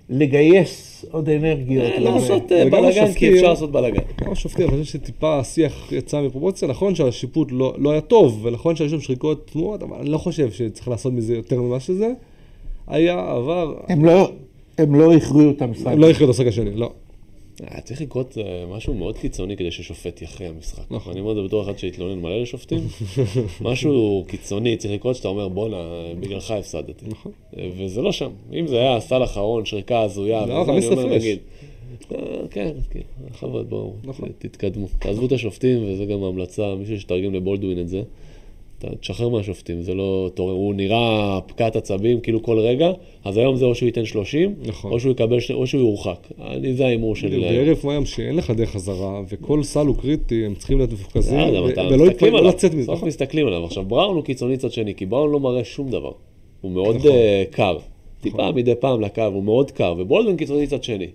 [0.09, 1.91] לגייס עוד אנרגיות.
[1.93, 1.99] אה.
[1.99, 4.01] לעשות אה, בלאגן, כי אפשר לעשות בלאגן.
[4.21, 8.75] גם השופטים, אני חושב שטיפה השיח יצא מפרופורציה, נכון שהשיפוט לא, לא היה טוב, ונכון
[8.75, 12.11] שהיו שם שריקות תנועות, אבל אני לא חושב שצריך לעשות מזה יותר ממה שזה.
[12.87, 14.31] היה, עבר, הם לא-
[14.77, 15.93] הם לא הכריעו את המשחק.
[15.97, 16.91] לא הכריעו את השחק השני, לא.
[17.63, 20.83] אה, צריך לקרות אה, משהו מאוד קיצוני כדי ששופט יכריע משחק.
[20.91, 21.11] נכון.
[21.11, 22.79] אני אומר את זה בתור אחד שהתלונן מלא לשופטים.
[23.61, 25.77] משהו קיצוני צריך לקרות שאתה אומר בואנה,
[26.19, 27.05] בגללך הפסדתי.
[27.07, 27.31] נכון.
[27.57, 28.31] אה, וזה לא שם.
[28.53, 31.15] אם זה היה סל אחרון, שריקה הזויה, לא, אני 15 אומר.
[31.15, 31.39] נגיד.
[32.49, 34.29] כן, כן, בכבוד, בואו, נכון.
[34.39, 34.87] תתקדמו.
[34.99, 38.01] תעזבו את השופטים, וזה גם ההמלצה, מישהו שתרגם לבולדווין את זה.
[38.85, 40.29] אתה תשחרר מהשופטים, זה לא...
[40.37, 42.91] הוא נראה פקעת עצבים כאילו כל רגע,
[43.25, 44.91] אז היום זה או שהוא ייתן 30, נכון.
[44.91, 46.27] או שהוא יקבל, שני- או שהוא יורחק.
[46.41, 47.39] אני, זה ההימור שלי.
[47.41, 51.49] בערב מים שאין לך דרך חזרה, וכל סל הוא קריטי, הם צריכים להיות מפוקזים, אה,
[51.49, 51.67] ולא
[51.97, 52.81] לא עליו, לצאת מזה.
[52.83, 53.07] בסוף נכון.
[53.07, 53.65] מסתכלים עליו.
[53.65, 56.11] עכשיו, בראון הוא קיצוני צד שני, כי בראון לא מראה שום דבר.
[56.61, 57.11] הוא מאוד נכון.
[57.11, 57.77] אה, קר.
[58.21, 61.07] טיפה מדי פעם לקו, הוא מאוד קר, ובולדווין קיצוני צד שני.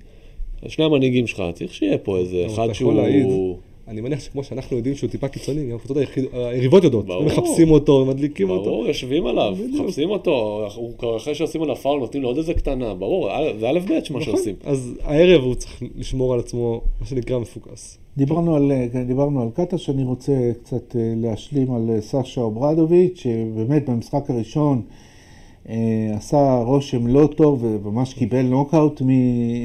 [0.68, 3.56] שני המנהיגים שלך, צריך שיהיה פה איזה אחד שהוא...
[3.88, 5.96] אני מניח שכמו שאנחנו יודעים שהוא טיפה קיצוני, גם הקבוצות
[6.32, 7.06] היריבות יודעות.
[7.06, 7.20] ברור.
[7.20, 8.64] הם מחפשים אותו, מדליקים אותו.
[8.64, 9.84] ברור, יושבים עליו, בדיוק.
[9.84, 13.78] מחפשים אותו, הוא אחרי שעושים עליו פאול נותנים לו עוד איזה קטנה, ברור, זה א'
[13.78, 14.22] ב' מה נכון.
[14.22, 14.54] שעושים.
[14.64, 17.98] אז הערב הוא צריך לשמור על עצמו, מה שנקרא, מפוקס.
[18.16, 18.72] דיברנו על,
[19.06, 24.82] דיברנו על קטש, אני רוצה קצת אה, להשלים על אה, סשה אוברדוביץ', שבאמת במשחק הראשון
[26.16, 29.02] עשה רושם לא טוב וממש קיבל נוקאוט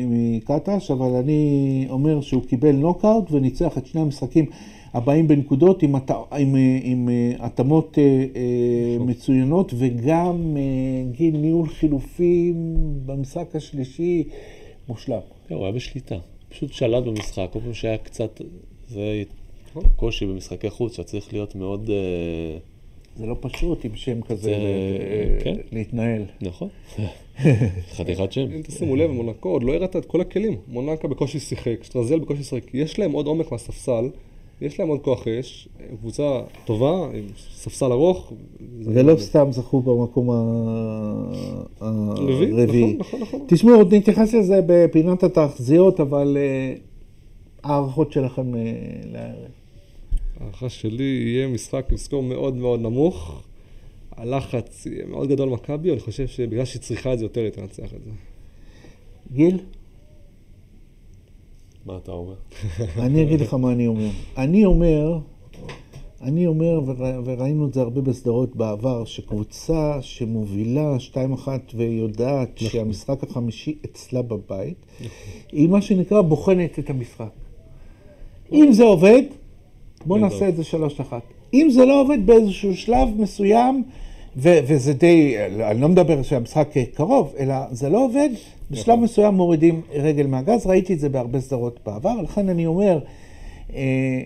[0.08, 4.46] מקטש, אבל אני אומר שהוא קיבל נוקאוט וניצח את שני המשחקים
[4.94, 6.12] הבאים בנקודות עם, הת...
[6.12, 8.04] עם, אה, עם אה, התאמות אה,
[8.36, 14.24] אה, מצוינות וגם אה, גיל ניהול חילופים במשחק השלישי
[14.90, 15.20] מושלם.
[15.48, 16.16] כן, הוא היה בשליטה,
[16.50, 18.42] פשוט שלט במשחק, כל פעם שהיה קצת,
[18.88, 19.24] זה
[19.96, 22.58] קושי במשחקי חוץ, שאתה צריך להיות מאוד, אה,
[23.18, 25.56] זה לא פשוט עם שם כזה זה- כן.
[25.72, 26.22] להתנהל.
[26.42, 26.68] נכון,
[27.96, 28.42] חתיכת שם.
[28.56, 30.56] אם תשימו לב, מונקו עוד לא הראתה את כל הכלים.
[30.68, 32.74] מונקה בקושי שיחק, שטרזל בקושי שיחק.
[32.74, 34.10] יש להם עוד עומק מהספסל,
[34.62, 35.68] יש להם עוד כוח אש,
[36.00, 36.24] קבוצה
[36.66, 37.24] טובה, עם
[37.56, 38.34] ספסל ארוך.
[38.82, 40.30] זה- ולא סתם זכו במקום
[41.82, 42.94] רביעי, הרביעי.
[42.94, 43.40] נכון, נכון, נכון.
[43.48, 46.74] תשמעו, עוד נתייחס לזה בפינת התחזיות, אבל אה,
[47.64, 48.62] הערכות שלכם אה,
[49.12, 49.52] לערב.
[50.42, 53.42] ההערכה שלי יהיה משחק עם סקור מאוד מאוד נמוך.
[54.18, 57.94] הלחץ יהיה מאוד גדול למכבי, אני חושב שבגלל שהיא צריכה את זה יותר, היא תנצח
[57.94, 58.10] את זה.
[59.34, 59.60] גיל,
[61.86, 62.36] מה אתה אומר?
[63.06, 64.10] אני אגיד לך מה אני אומר.
[64.38, 65.20] אני אומר,
[66.22, 71.16] אני אומר, ורא- וראינו את זה הרבה בסדרות בעבר, שקבוצה שמובילה 2-1
[71.76, 74.78] ויודעת שהמשחק החמישי אצלה בבית,
[75.52, 77.30] היא מה שנקרא בוחנת את המשחק.
[78.52, 79.22] אם זה עובד,
[80.06, 80.30] בוא גדול.
[80.30, 80.64] נעשה את זה
[81.10, 81.14] 3-1.
[81.54, 83.84] אם זה לא עובד באיזשהו שלב מסוים,
[84.38, 88.30] ו- וזה די, אני לא מדבר שהמשחק קרוב, אלא זה לא עובד,
[88.72, 93.00] בשלב מסוים מורידים רגל מהגז, ראיתי את זה בהרבה סדרות בעבר, לכן אני אומר
[93.76, 93.82] אה,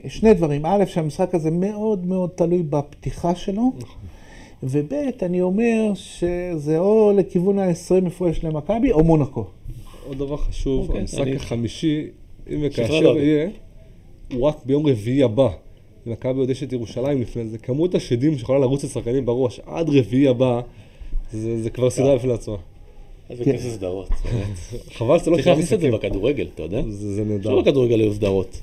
[0.08, 3.72] שני דברים, א', שהמשחק הזה מאוד מאוד תלוי בפתיחה שלו,
[4.64, 9.46] וב', אני אומר שזה או לכיוון ה-20 הפרש למכבי או מונקו.
[10.08, 12.08] עוד דבר חשוב, אוקיי, המשחק אני- החמישי,
[12.50, 13.18] אם וכאשר.
[13.18, 13.50] יהיה,
[14.34, 15.48] הוא רק ביום רביעי הבא.
[16.06, 17.58] מכבי עוד יש את ירושלים לפני זה.
[17.58, 20.62] כמות השדים שיכולה לרוץ לשחקנים בראש עד רביעי הבא,
[21.34, 22.56] זה זה כבר סדרה בפני עצמה.
[23.30, 23.54] איזה כן.
[23.54, 24.10] כסף סדרות.
[24.98, 25.92] חבל שזה לא צריך להכניס את זה.
[25.92, 26.82] בכדורגל, אתה יודע?
[26.90, 27.50] זה זה נהדר.
[27.50, 28.62] לא בכדורגל היו סדרות.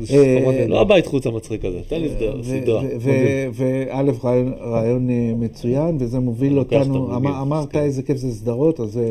[0.00, 0.66] זה אה.
[0.68, 2.82] לא הבית חוץ המצחיק הזה, תן לי ו- סדרה.
[3.00, 4.02] ו- ו- וא',
[4.60, 7.80] רעיון- אה, מצוין, וזה מוביל אותנו, אמרת מסכים.
[7.80, 9.10] איזה כיף זה סדרות, אז אה,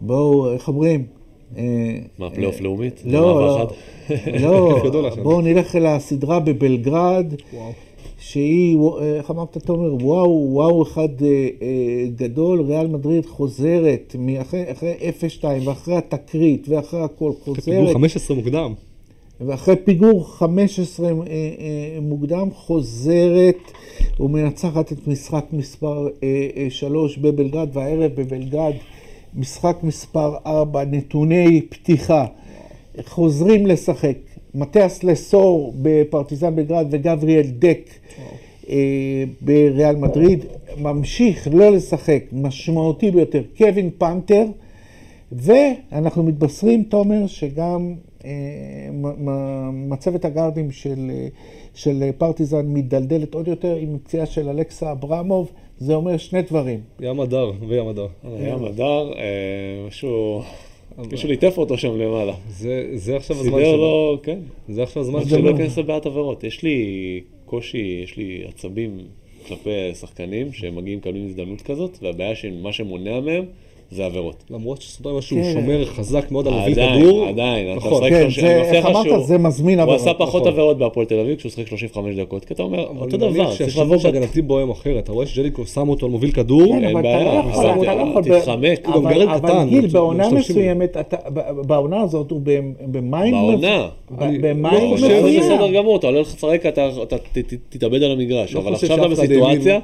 [0.00, 1.04] בואו, איך אומרים?
[1.56, 3.02] אה, מה, פלייאוף לאומית?
[3.04, 3.70] לא, לא?
[4.40, 5.10] לא.
[5.22, 7.34] בואו נלך אל הסדרה בבלגרד.
[8.22, 11.28] שהיא, אה, איך אמרת, תומר, וואו, וואו אחד אה,
[11.62, 14.16] אה, גדול, ריאל מדריד חוזרת,
[14.70, 14.94] אחרי
[15.40, 18.72] 0-2 ואחרי התקרית ואחרי הכל פיגור חוזרת, 15 מוקדם.
[19.40, 23.72] ואחרי פיגור 15 אה, אה, מוקדם חוזרת
[24.20, 26.08] ומנצחת את משחק מספר
[26.68, 28.72] 3 בבלגרד, והערב בבלגרד
[29.34, 32.26] משחק מספר 4, נתוני פתיחה.
[33.04, 34.16] חוזרים לשחק.
[34.54, 37.90] מתיאס לסור בפרטיזן בלגרד וגבריאל דק
[38.68, 40.44] אה, בריאל מדריד.
[40.78, 44.44] ממשיך לא לשחק, משמעותי ביותר, קווין פנתר.
[45.32, 48.30] ואנחנו מתבשרים, תומר, שגם אה,
[49.72, 51.28] מצבת הגארדים של, אה,
[51.74, 55.52] של פרטיזן מידלדלת עוד יותר עם פציעה של אלכסה אברמוב.
[55.78, 56.80] זה אומר שני דברים.
[57.00, 58.06] ים הדר וים הדר.
[58.24, 60.42] היה מדר, אה, משהו,
[61.10, 62.34] מישהו ליטף אותו שם למעלה.
[62.48, 63.76] זה זה עכשיו הזמן סידר שלו.
[63.76, 64.38] לו, כן.
[64.68, 65.38] זה עכשיו הזמן שלו.
[65.38, 66.44] שלא ייכנס לבעיית עבירות.
[66.44, 68.98] יש לי קושי, יש לי עצבים
[69.48, 73.44] כלפי שחקנים שמגיעים מקבלים הזדמנות כזאת, והבעיה שמה שמונע מהם
[73.92, 74.44] זה עבירות.
[74.50, 75.52] למרות שסודו שהוא כן.
[75.52, 77.24] שומר חזק מאוד על עדיין, כדור.
[77.28, 78.02] עדיין, אתה נכון.
[78.10, 79.04] כן, שלוש- זה, אני איך לך אמרת?
[79.06, 80.00] שהוא- זה מזמין הוא עבירות.
[80.00, 80.52] עשה פחות נכון.
[80.52, 83.78] עבירות בהפועל תל אביב כשהוא שיחק 35 דקות, כי אתה אומר, אבל אותו דבר, צריך
[83.78, 83.96] לעבור...
[84.04, 85.04] ההגנתי בו היום אחרת.
[85.04, 87.66] אתה רואה שג'ליקו שם אותו על מוביל כדור, כן, אין אבל אתה בעיה, לא יכול-
[87.66, 88.22] אבל אתה לא יכול...
[88.22, 88.86] תתחמק.
[88.86, 90.30] הוא גם אבל- גרד אבל קטן, גיל, משתמשים בעונה.
[90.30, 90.96] מסוימת,
[91.66, 92.40] בעונה הזאת הוא
[92.86, 93.34] במים...
[93.34, 93.88] בעונה.
[94.20, 95.40] אני במים לא חושב- זה מצוין.
[95.40, 97.16] בסדר גמור, אתה עולה לשחק, אתה אתה
[97.68, 99.78] תתאבד על המגרש, לא אבל חושב עכשיו אתה בסיטואציה.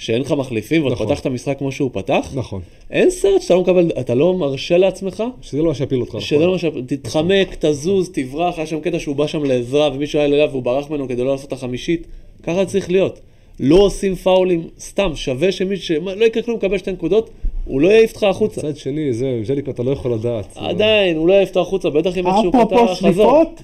[0.00, 1.06] שאין לך מחליפים ואתה נכון.
[1.06, 2.60] פתח את המשחק כמו שהוא פתח, נכון.
[2.90, 6.16] אין סרט שאתה לא מקבל, אתה לא מרשה לעצמך, שזה לא מה שיפיל אותך.
[6.20, 6.46] שזה נכון.
[6.46, 6.64] לא מה ש...
[6.86, 10.90] תתחמק, תזוז, תברח, היה שם קטע שהוא בא שם לעזרה ומישהו היה אליו והוא ברח
[10.90, 12.06] ממנו כדי לא לעשות את החמישית,
[12.42, 13.20] ככה צריך להיות.
[13.60, 17.30] לא עושים פאולים סתם, שווה שמישהו, ש- לא יקרה כלום, מקבל שתי נקודות,
[17.64, 18.60] הוא לא יעיף אותך החוצה.
[18.60, 20.46] מצד שני, זה, עם ז'ליקו אתה לא יכול לדעת.
[20.56, 22.94] עדיין, הוא לא יעיף אותך החוצה, בטח אם איכשהו אפרופו קטע חזור.
[22.94, 23.62] שליפות,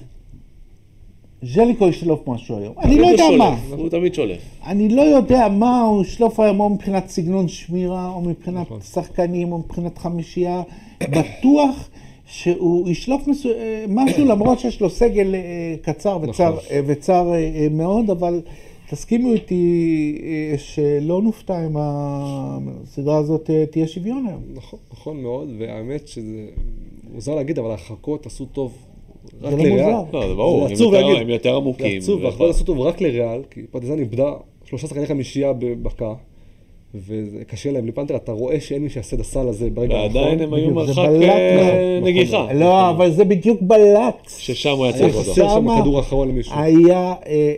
[1.43, 2.73] ז'ליקו ישלוף משהו היום.
[2.79, 3.75] אני לא יודע שולף, מה.
[3.75, 4.39] הוא תמיד שולף.
[4.65, 8.81] אני לא יודע מה הוא ישלוף היום, או מבחינת סגנון שמירה, או מבחינת נכון.
[8.81, 10.61] שחקנים, או מבחינת חמישייה.
[11.03, 11.89] בטוח
[12.25, 13.49] שהוא ישלוף מסו...
[13.49, 16.63] אה, משהו למרות שיש לו סגל אה, קצר וצר, נכון.
[16.71, 17.31] אה, וצר
[17.71, 18.41] מאוד, אבל
[18.89, 20.21] תסכימו איתי
[20.57, 24.41] שלא נופתע אם הסדרה הזאת תהיה שוויון היום.
[24.53, 26.45] נכון, נכון מאוד, והאמת שזה
[27.13, 28.86] מוזר להגיד, אבל ההרחקות עשו טוב
[29.41, 29.71] רק לא לריאל.
[29.71, 30.03] מוזר.
[30.13, 31.21] לא, זה ברור, זה הם עצוב יותר- להגיד.
[31.21, 31.97] הם יותר זה עמוקים.
[32.01, 34.31] עצוב, ו- וההרחקות עשו טוב רק לריאל, כי פרטיזן איבדה
[34.65, 36.13] שלושה שחקני חמישייה בבקע,
[36.95, 37.83] וזה קשה להם.
[37.83, 40.15] בלי פנתר אתה רואה שאין מי שיעשה את הסל הזה ברגע האחרון.
[40.23, 41.99] ועדיין הם היו זה מרחק בלט אה.
[42.03, 42.53] נגיחה.
[42.53, 44.29] לא, אבל זה בדיוק בלט.
[44.37, 45.31] ששם הוא היה היה צריך אותו.
[45.31, 46.53] חסר שם הכדור האחרון למישהו.
[46.55, 47.55] היה אה, אה,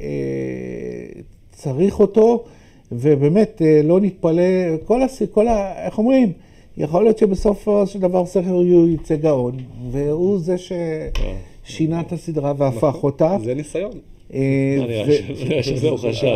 [0.00, 1.20] אה,
[1.52, 2.44] צריך אותו,
[2.92, 4.42] ובאמת אה, לא נתפלא,
[4.84, 5.22] כל, הס...
[5.30, 5.84] כל ה...
[5.86, 6.32] איך אומרים?
[6.76, 9.56] יכול להיות שבסופו של דבר סכר יצא גאון,
[9.90, 13.36] והוא זה ששינה את הסדרה והפך אותה.
[13.44, 13.90] זה ניסיון.
[14.34, 14.38] אה.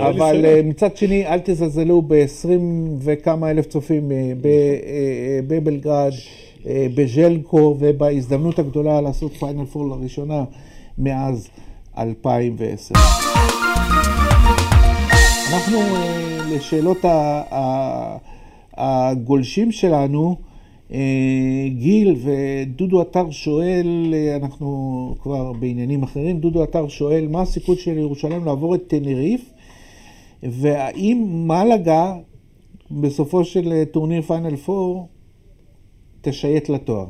[0.09, 2.49] אבל אה, מצד שני, אל תזלזלו ב-20
[2.99, 4.23] וכמה אלף צופים אה, אה,
[5.47, 6.13] בבלגרד,
[6.67, 10.45] אה, בז'לקו, ובהזדמנות הגדולה לעשות פיינל פור לראשונה
[10.99, 11.49] מאז
[11.99, 12.95] 2010.
[15.53, 16.19] אנחנו אה,
[16.57, 18.17] לשאלות ה-
[18.77, 20.37] הגולשים שלנו,
[20.93, 27.77] אה, גיל ודודו עטר שואל, אה, אנחנו כבר בעניינים אחרים, דודו עטר שואל, מה הסיכוי
[27.77, 29.51] של ירושלים לעבור את טנריף,
[30.43, 32.15] והאם מלאגה
[32.91, 35.09] בסופו של אה, טורניר פיינל פור
[36.21, 37.07] תשייט לתואר?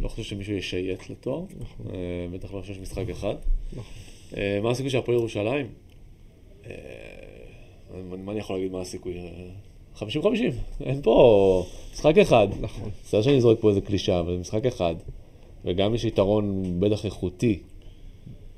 [0.00, 1.44] לא חושב שמישהו ישייט לתואר,
[1.92, 3.34] אה, בטח לא שיש משחק אחד.
[3.72, 3.84] נכון.
[4.62, 5.66] מה הסיכוי של הפועל ירושלים?
[8.24, 9.14] מה אני יכול להגיד מה הסיכוי?
[10.02, 12.48] אה, 50-50, אין פה משחק אחד.
[12.60, 12.88] נכון.
[13.04, 14.94] בסדר שאני זורק פה איזה קלישאה, אבל זה משחק אחד.
[15.64, 17.58] וגם יש יתרון בטח איכותי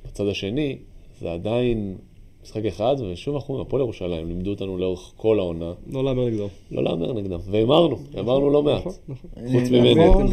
[0.05, 0.77] בצד השני,
[1.21, 1.95] זה עדיין
[2.43, 6.49] משחק אחד, ושוב אנחנו הפועל ירושלים לימדו אותנו לאורך כל העונה, לא להמר נגדו.
[6.71, 8.81] לא להמר נגדם, והימרנו, הימרנו לא מעט.
[8.81, 9.31] נכון, נכון.
[9.61, 9.95] חוץ ממני.
[9.95, 10.27] נכון.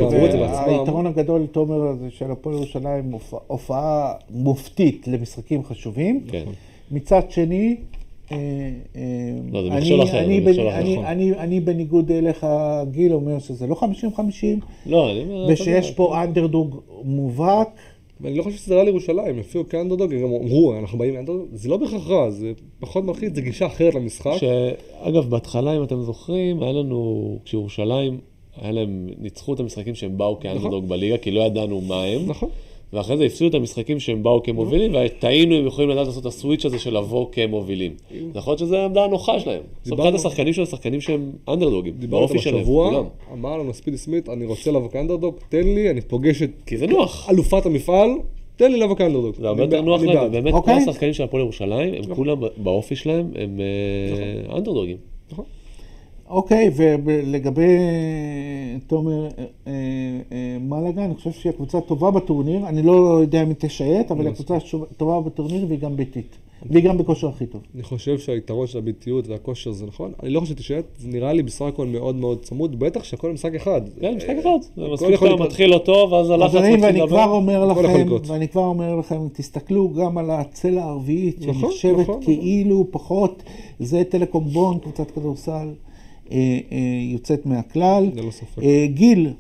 [0.68, 3.12] והיתרון הגדול, תומר, זה של הפועל ירושלים
[3.48, 6.24] הופעה- מופתית למשחקים חשובים.
[6.28, 6.46] כן.
[6.92, 7.76] מצד שני,
[8.32, 8.38] לא,
[9.62, 11.06] זה אני- מכשול אחר, אני זה בנ- מכשול אחר, אני- נכון.
[11.06, 12.46] אני- אני בניגוד אליך,
[12.92, 15.46] גיל, אומר שזה לא 50-50, לא, אני אומר...
[15.50, 17.68] ושיש פה אנדרדוג מובהק.
[18.22, 21.70] ואני לא חושב שזה רע לירושלים, הופיעו כאנדרדוג, הם גם אמרו, אנחנו באים מאנדרדוג, זה
[21.70, 24.32] לא בהכרח רע, זה פחות מלחיץ, זה גישה אחרת למשחק.
[24.40, 28.18] שאגב, בהתחלה, אם אתם זוכרים, היה לנו, כשירושלים,
[28.62, 32.22] היה להם, ניצחו את המשחקים שהם באו כאנדרדוג בליגה, כי לא ידענו מה הם.
[32.28, 32.50] נכון.
[32.94, 36.66] ואחרי זה הפסידו את המשחקים שהם באו כמובילים, וטעינו אם יכולים לדעת לעשות את הסוויץ'
[36.66, 37.96] הזה של לבוא כמובילים.
[38.36, 39.62] יכול להיות שזו העמדה הנוחה שלהם.
[39.84, 43.04] זאת אומרת, השחקנים שלהם שחקנים שהם אנדרדוגים, באופי שלהם, בשבוע.
[43.34, 46.88] אמר לנו ספידי סמית, אני רוצה לבוא כאנדרדוג, תן לי, אני פוגש את כי זה
[46.88, 47.30] נוח.
[47.30, 48.10] אלופת המפעל,
[48.56, 49.36] תן לי לבוא כאנדרדוג.
[49.36, 50.28] זה הרבה יותר נוח להם, בעד.
[50.28, 50.76] ובאמת כל אוקיי.
[50.76, 54.98] השחקנים של הפועל ירושלים, הם כולם באופי שלהם, הם אה, אנדרדוגים.
[56.30, 57.78] אוקיי, ולגבי
[58.88, 62.68] תומר אה, אה, מלאגה, אני חושב שהיא הקבוצה טובה בטורניר.
[62.68, 66.38] אני לא יודע אם היא תשייט, אבל היא הקבוצה שוב- טובה בטורניר והיא גם ביתית.
[66.70, 67.62] והיא גם בכושר הכי טוב.
[67.76, 71.44] אני חושב שהיתרון של הביתיות והכושר זה נכון, אני לא חושב שתשייט, זה נראה לי
[71.44, 73.82] בסך הכל מאוד מאוד צמוד, בטח שהכל משחק אחד.
[74.02, 74.50] כן, משחק אה, אחד.
[74.76, 75.44] זה מספיק שאתה.
[75.44, 77.24] מתחיל לא טוב, אז הלחץ מתחיל ואני כבר לדבר.
[77.24, 78.06] אומר לכם.
[78.28, 83.44] ואני כבר אומר לכם, תסתכלו גם על הצלע הרביעית, נכון, שנחשבת נכון, כאילו פחות,
[83.80, 85.72] זה טלקום בון, קבוצת כדורסל אה, אה,
[87.14, 88.12] יוצאת מהכלל.
[88.16, 88.64] ללא ספק.
[88.64, 89.34] אה, גיל,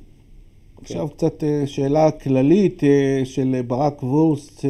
[0.82, 4.70] עכשיו קצת אה, שאלה כללית אה, של ברק וורסט, אה,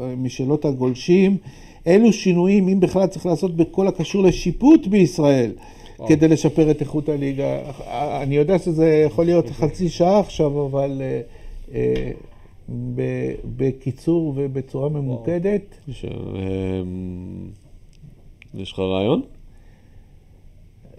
[0.00, 1.36] אה, משאלות הגולשים.
[1.86, 5.52] אילו שינויים, אם בכלל, צריך לעשות בכל הקשור לשיפוט בישראל
[6.08, 7.60] כדי לשפר את איכות הליגה?
[7.86, 11.20] אה, אני יודע שזה יכול להיות חצי שעה עכשיו, אבל אה,
[11.74, 12.12] אה,
[13.56, 15.78] בקיצור ובצורה ממוקדת.
[18.54, 19.22] יש לך רעיון?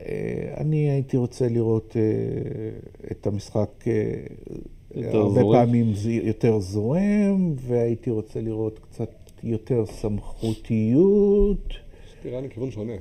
[0.05, 2.01] אה, אני הייתי רוצה לראות אה,
[3.11, 3.93] את המשחק אה,
[5.13, 5.65] הרבה זורם.
[5.65, 9.11] פעמים יותר זורם, והייתי רוצה לראות קצת
[9.43, 11.73] יותר סמכותיות.
[12.25, 12.93] נראה לי כיוון שונה.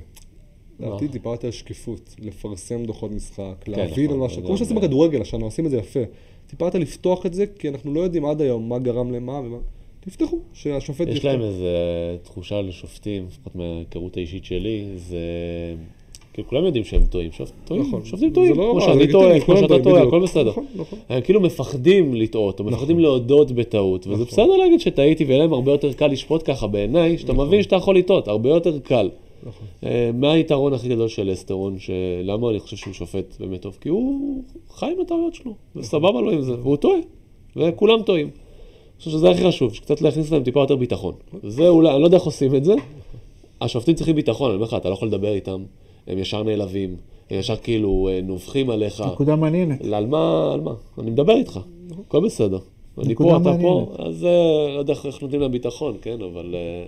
[0.79, 0.87] מה?
[0.87, 4.77] לדעתי טיפה יותר שקיפות, לפרסם דוחות משחק, כן, להבין על נכון, משהו, זה כמו שעושים
[4.77, 5.99] בכדורגל השנה, עושים את זה יפה.
[6.47, 9.57] טיפה יותר לפתוח את זה, כי אנחנו לא יודעים עד היום מה גרם למה ומה.
[9.99, 11.25] תפתחו, שהשופט יש יפתח.
[11.25, 11.65] להם איזו
[12.23, 15.17] תחושה לשופטים, לפחות מההיכרות האישית שלי, זה...
[16.33, 18.05] כאילו כולם יודעים שהם טועים, שופט- טועים, נכון.
[18.05, 20.03] שופטים טועים, לא כמו שאני טועה, כמו שאתה טועה.
[20.03, 20.49] הכל בסדר.
[20.49, 20.99] נכון, נכון.
[21.09, 25.71] הם כאילו מפחדים לטעות, או מפחדים להודות בטעות, וזה בסדר להגיד שטעיתי, ויהיה להם הרבה
[25.71, 29.09] יותר קל לשפוט ככה בעיניי, שאתה מבין שאתה יכול לטעות, הרבה יותר קל.
[29.43, 29.67] נכון.
[29.83, 33.77] אה, מה היתרון הכי גדול של אסטרון, שלמה אני חושב שהוא שופט באמת טוב?
[33.81, 36.97] כי הוא חי עם הטעויות שלו, וסבבה לו עם זה, והוא טועה,
[37.55, 38.27] וכולם טועים.
[38.27, 38.33] אני
[38.97, 41.13] חושב שזה הכי חשוב, שקצת להכניס להם טיפה יותר ביטחון.
[41.43, 42.73] זה אולי, אני לא יודע איך עושים את זה.
[43.61, 45.63] השופטים צריכים ביטחון, אני אומר לך, אתה לא יכול לדבר איתם,
[46.07, 46.95] הם ישר נעלבים,
[47.29, 49.01] הם ישר כאילו אה, נובחים עליך.
[49.01, 49.85] נקודה מעניינת.
[49.93, 50.73] על מה, על מה?
[50.97, 51.59] אני מדבר איתך.
[52.07, 52.59] הכל בסדר.
[52.97, 53.53] אני פה, אתה.
[53.61, 56.55] פה, אז אה, לא יודע איך נותנים להם ביטחון, כן, אבל...
[56.55, 56.85] אה,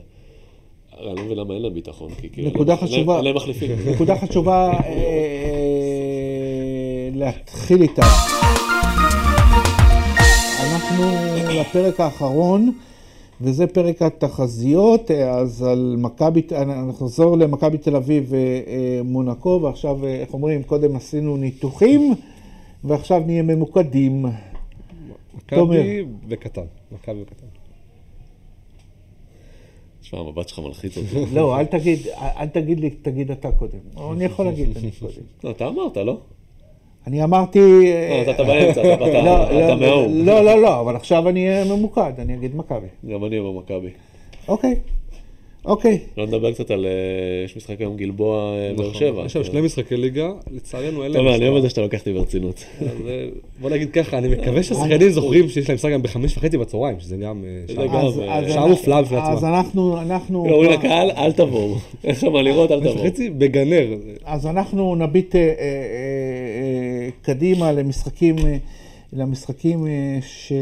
[1.00, 2.50] אני לא מבין למה אין להם ביטחון, כי כאילו...
[2.50, 3.16] נקודה חשובה.
[3.16, 3.72] אין להם מחליפים.
[3.94, 4.72] נקודה חשובה
[7.16, 8.02] להתחיל איתה.
[10.74, 11.04] אנחנו
[11.60, 12.72] לפרק האחרון,
[13.44, 20.16] וזה פרק התחזיות, אה, אז על מכבי, אנחנו נחזור למכבי תל אביב ומונקו, ועכשיו, אה,
[20.16, 22.14] איך אומרים, קודם עשינו ניתוחים,
[22.84, 24.26] ועכשיו נהיה ממוקדים.
[25.46, 25.80] תומר.
[25.80, 26.66] מכבי וקטן.
[26.92, 27.48] מכבי וקטן.
[30.02, 31.26] תשמע, המבט שלך מלחיץ אותי.
[31.36, 33.80] לא, אל תגיד, אל תגיד לי, תגיד אתה קודם.
[34.12, 35.14] אני יכול להגיד אני קודם.
[35.44, 36.18] לא, אתה אמרת, לא?
[37.08, 37.60] אני אמרתי...
[38.10, 40.08] לא, אתה- אתה באמצע, אתה לא, אתה לא, מהאור.
[40.14, 42.88] לא, לא, לא, אבל עכשיו אני אהיה ממוקד, אני אגיד מכבי.
[43.12, 43.90] גם אני במכבי.
[44.48, 44.76] אוקיי,
[45.66, 46.00] אוקיי.
[46.18, 46.86] לא נדבר קצת על...
[46.86, 46.92] אה,
[47.46, 49.00] יש משחק היום גלבוע אה, באר נכון.
[49.00, 49.26] שבע.
[49.26, 51.24] יש שם שני משחקי ליגה, לצערנו אין להם...
[51.24, 51.70] טוב, אני אוהב את זה.
[51.70, 52.66] שאתה לוקח אותי ברצינות.
[52.82, 53.26] אז, אה,
[53.62, 57.18] בוא נגיד ככה, אני מקווה שהשחקנים זוכרים שיש להם משחק גם בחמש וחצי בצהריים, שזה
[57.18, 58.02] גם אה, שעה.
[58.08, 59.60] אז- אה, אז מופלאה בפני אז עצמה.
[59.60, 60.46] אנחנו, אנחנו...
[60.50, 61.76] אומרים לקהל, אל תבואו.
[62.04, 63.06] אין לך מה לראות, אל חמש תבואו.
[63.06, 63.88] וחצי בגנר.
[64.26, 65.54] אז אנחנו נביט אה, אה, אה,
[67.22, 68.58] קדימה למשחקים, אה,
[69.14, 70.54] למשחקים אה, ש,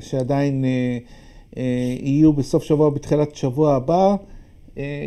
[0.00, 1.62] שעדיין אה,
[2.02, 4.16] יהיו בסוף שבוע, בתחילת שבוע הבא.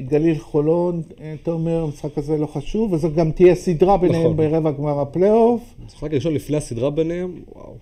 [0.07, 1.01] גליל חולון,
[1.47, 4.37] אומר, המשחק הזה לא חשוב, וזו גם תהיה סדרה ביניהם נכון.
[4.37, 5.61] ברבע גמר הפלייאוף.
[5.83, 7.75] המשחק הראשון לפני הסדרה ביניהם, וואו,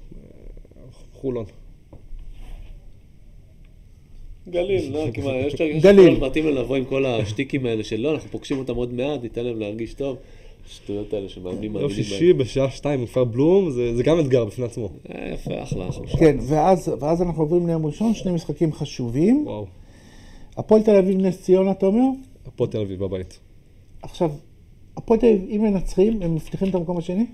[1.13, 1.45] חולון.
[4.49, 5.55] גליל, לא, כמעט, יש.
[5.55, 9.21] כל מתאים להם לבוא עם כל השטיקים האלה של לא, אנחנו פוגשים אותם עוד מעט,
[9.23, 10.17] ניתן להם להרגיש טוב.
[10.65, 14.65] השטויות האלה שמאמנים יום מאמינים שישי בשעה שתיים בכפר בלום, זה זה גם אתגר בפני
[14.65, 14.89] עצמו.
[15.09, 16.07] אה, יפה, אחלה, אחלה.
[16.19, 19.43] כן, ואז, ואז אנחנו עוברים ליום ראשון, שני משחקים חשובים.
[19.47, 19.65] וואו,
[20.57, 22.05] הפועל תל אביב נס ציונה, אתה אומר?
[22.45, 23.39] הפועל תל אביב בבית.
[24.01, 24.31] עכשיו,
[24.97, 27.25] הפועל תל אביב, אם מנצחים, הם מבטיחים את המקום השני?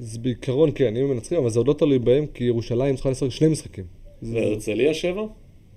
[0.00, 3.10] אז בעיקרון כן, אם הם מנצחים, אבל זה עוד לא תלוי בהם, כי ירושלים צריכה
[3.10, 3.84] לשחק שני משחקים.
[4.22, 5.22] והרצליה שבע?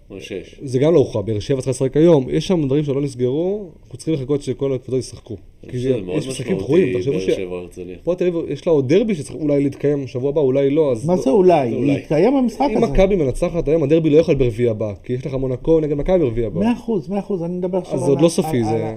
[0.10, 0.60] או שש?
[0.64, 3.98] זה גם לא הוכרע, באר שבע צריכה לשחק היום, יש שם דברים שלא נסגרו, אנחנו
[3.98, 5.36] צריכים לחכות שכל הקבוצות ישחקו.
[5.74, 7.96] זה מאוד יש משחקים דחויים, משמעותי, תחשבו באר שבע הרצליה.
[7.96, 11.06] שהפועל תל אביב יש לה עוד דרבי שצריך אולי להתקיים בשבוע הבא, אולי לא, אז...
[11.06, 11.70] מה זה אולי?
[11.70, 11.92] זה אולי.
[11.98, 12.94] יתקיים המשחק אם הזה.
[12.94, 16.46] מכבי מנצחת היום, הדרבי לא יכול ברביעי הבא, כי יש לך מונקו נגד מכבי ברביעי
[16.48, 16.60] הבא.
[16.60, 18.04] מאה אחוז, מאה אחוז, אני מדבר עכשיו אז.
[18.04, 18.96] זה עוד לא סופי, זה-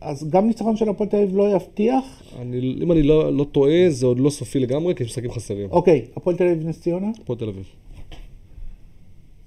[0.00, 2.22] אז גם ניצחון של הפועל תל אביב לא יבטיח?
[2.82, 5.68] אם אני לא, לא טועה, זה עוד לא סופי לגמרי, כי יש משחקים חסרים.
[5.70, 7.06] אוקיי, הפועל תל אביב נס ציונה?
[7.22, 7.64] הפועל תל אביב.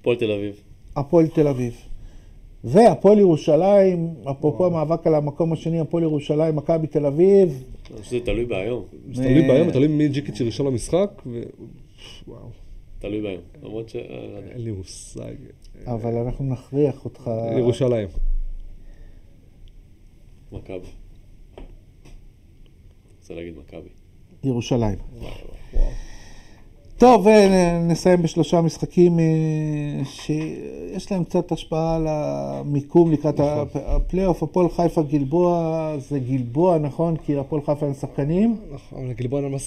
[0.01, 0.61] הפועל תל אביב.
[0.95, 1.75] הפועל תל אביב.
[2.63, 7.63] והפועל ירושלים, אפרופו המאבק על המקום השני, הפועל ירושלים, מכבי תל אביב.
[8.01, 8.83] שזה תלוי בהיום.
[9.13, 11.41] זה תלוי ביום, תלוי מי ג'יקיץ' ראשון למשחק, ו...
[12.27, 12.49] וואו,
[12.99, 13.41] תלוי בהיום.
[13.63, 13.95] למרות ש...
[13.95, 14.37] אה, לא.
[14.51, 15.35] אין לי מושג.
[15.85, 17.31] אבל אנחנו נכריח אותך...
[17.57, 18.07] ירושלים.
[20.51, 20.87] מכבי.
[23.19, 23.89] רוצה להגיד מכבי.
[24.43, 24.97] ירושלים.
[25.17, 26.14] וואי.
[26.97, 29.25] טוב, ונסיים בשלושה משחקים אה,
[30.05, 34.43] שיש להם קצת השפעה על המיקום לקראת הפ- הפלייאוף.
[34.43, 37.15] הפועל חיפה גלבוע זה גלבוע, נכון?
[37.25, 38.57] כי הפועל חיפה הם שחקנים.
[38.73, 39.57] נכון, לגלבוע אין על מה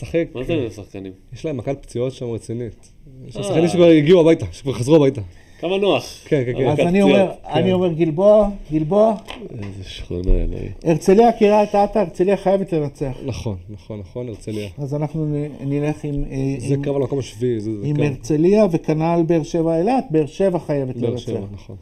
[0.45, 1.13] זה לשחקנים?
[1.33, 2.91] יש להם מכת פציעות שם רצינית.
[3.29, 3.43] יש אה.
[3.43, 5.21] שחקנים שכבר הגיעו הביתה, שכבר חזרו הביתה.
[5.61, 6.05] כמה נוח.
[6.25, 6.69] כן, כן, כן.
[6.69, 9.15] אז אני אומר, אני אומר גלבוע, גלבוע.
[9.51, 10.69] איזה שכונה אלוהי.
[10.85, 13.13] הרצליה קריית אתא, הרצליה חייבת לנצח.
[13.27, 14.69] נכון, נכון, נכון, הרצליה.
[14.79, 15.27] אז אנחנו
[15.61, 18.01] נלך עם, אה, זה על המקום השביעי, עם.
[18.01, 21.23] הרצליה וכנ"ל באר שבע אילת, באר שבע חייבת באר לנצח.
[21.23, 21.77] שבע, נכון.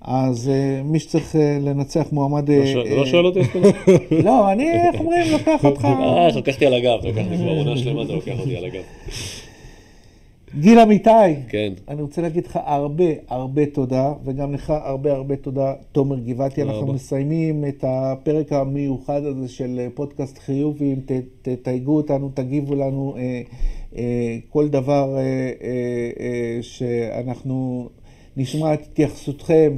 [0.00, 2.50] אז אה, מי שצריך אה, לנצח מועמד...
[2.50, 3.40] לא לא שואל אותי?
[4.24, 5.84] לא, אני, איך אומרים, לוקח אותך...
[5.84, 8.82] אה, לקחתי על הגב, לקחתי כבר עונה שלמה, אתה לוקח אותי על הגב.
[10.58, 11.10] גיל אמיתי,
[11.48, 11.72] כן.
[11.88, 16.62] אני רוצה להגיד לך הרבה הרבה תודה, וגם לך הרבה הרבה תודה, תומר גבעתי.
[16.62, 16.92] אנחנו רבה.
[16.92, 21.12] מסיימים את הפרק המיוחד הזה של אה, פודקאסט חיובים, ת-
[21.48, 23.42] תתייגו אותנו, תגיבו לנו אה,
[23.96, 24.02] אה,
[24.48, 25.22] כל דבר אה, אה,
[26.20, 27.88] אה, שאנחנו
[28.36, 29.72] נשמע את התייחסותכם.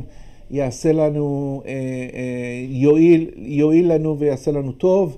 [0.50, 1.76] יעשה לנו, אה, אה,
[2.68, 5.16] יועיל, יועיל לנו ויעשה לנו טוב.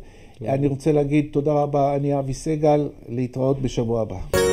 [0.49, 4.44] אני רוצה להגיד תודה רבה, אני אבי סגל, להתראות בשבוע הבא.